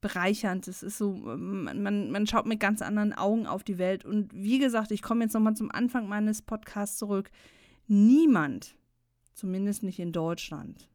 bereichernd. 0.00 0.68
Es 0.68 0.82
ist 0.82 0.98
so, 0.98 1.12
man, 1.12 2.10
man 2.10 2.26
schaut 2.26 2.46
mit 2.46 2.60
ganz 2.60 2.82
anderen 2.82 3.12
Augen 3.12 3.46
auf 3.46 3.62
die 3.62 3.78
Welt. 3.78 4.04
Und 4.04 4.32
wie 4.32 4.58
gesagt, 4.58 4.90
ich 4.90 5.02
komme 5.02 5.24
jetzt 5.24 5.34
nochmal 5.34 5.56
zum 5.56 5.70
Anfang 5.70 6.08
meines 6.08 6.42
Podcasts 6.42 6.98
zurück. 6.98 7.30
Niemand, 7.86 8.76
zumindest 9.34 9.82
nicht 9.82 9.98
in 9.98 10.12
Deutschland, 10.12 10.88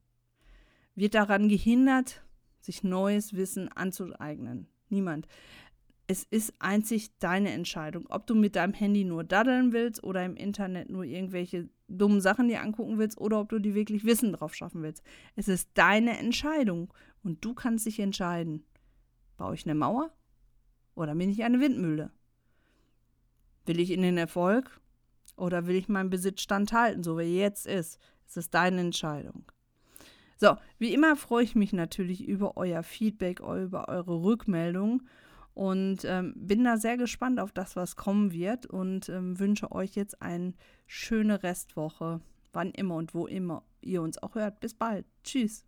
wird 0.95 1.13
daran 1.13 1.49
gehindert, 1.49 2.23
sich 2.61 2.83
neues 2.83 3.33
Wissen 3.35 3.69
anzueignen. 3.71 4.67
Niemand. 4.89 5.27
Es 6.07 6.23
ist 6.23 6.53
einzig 6.59 7.17
deine 7.17 7.51
Entscheidung, 7.51 8.05
ob 8.09 8.27
du 8.27 8.35
mit 8.35 8.55
deinem 8.55 8.73
Handy 8.73 9.03
nur 9.03 9.23
daddeln 9.23 9.73
willst 9.73 10.03
oder 10.03 10.23
im 10.23 10.35
Internet 10.35 10.89
nur 10.89 11.03
irgendwelche 11.03 11.67
dummen 11.87 12.21
Sachen 12.21 12.47
dir 12.47 12.61
angucken 12.61 12.97
willst 12.97 13.17
oder 13.17 13.39
ob 13.39 13.49
du 13.49 13.59
dir 13.59 13.75
wirklich 13.75 14.05
Wissen 14.05 14.33
drauf 14.33 14.55
schaffen 14.55 14.81
willst. 14.81 15.03
Es 15.35 15.47
ist 15.47 15.69
deine 15.75 16.17
Entscheidung 16.17 16.93
und 17.23 17.43
du 17.43 17.53
kannst 17.53 17.85
dich 17.85 17.99
entscheiden. 17.99 18.63
Baue 19.37 19.55
ich 19.55 19.65
eine 19.65 19.75
Mauer 19.75 20.11
oder 20.95 21.13
bin 21.15 21.29
ich 21.29 21.43
eine 21.43 21.59
Windmühle? 21.59 22.11
Will 23.65 23.79
ich 23.79 23.91
in 23.91 24.01
den 24.01 24.17
Erfolg 24.17 24.79
oder 25.35 25.67
will 25.67 25.75
ich 25.75 25.89
meinen 25.89 26.09
Besitz 26.09 26.41
standhalten, 26.41 27.03
so 27.03 27.17
wie 27.17 27.23
er 27.23 27.29
jetzt 27.29 27.67
ist? 27.67 27.99
Es 28.27 28.37
ist 28.37 28.53
deine 28.53 28.79
Entscheidung. 28.79 29.43
So, 30.37 30.57
wie 30.79 30.93
immer 30.93 31.15
freue 31.15 31.43
ich 31.43 31.55
mich 31.55 31.71
natürlich 31.71 32.27
über 32.27 32.57
euer 32.57 32.83
Feedback, 32.83 33.39
über 33.39 33.87
eure 33.87 34.21
Rückmeldungen 34.23 35.07
und 35.55 36.03
ähm, 36.05 36.33
bin 36.35 36.63
da 36.63 36.77
sehr 36.77 36.97
gespannt 36.97 37.39
auf 37.39 37.51
das, 37.51 37.75
was 37.75 37.95
kommen 37.95 38.31
wird 38.31 38.65
und 38.67 39.09
ähm, 39.09 39.39
wünsche 39.39 39.71
euch 39.71 39.95
jetzt 39.95 40.21
eine 40.21 40.53
schöne 40.85 41.41
Restwoche, 41.41 42.21
wann 42.53 42.71
immer 42.71 42.95
und 42.95 43.15
wo 43.15 43.25
immer 43.25 43.63
ihr 43.81 44.01
uns 44.01 44.21
auch 44.21 44.35
hört. 44.35 44.59
Bis 44.59 44.73
bald. 44.73 45.05
Tschüss. 45.23 45.65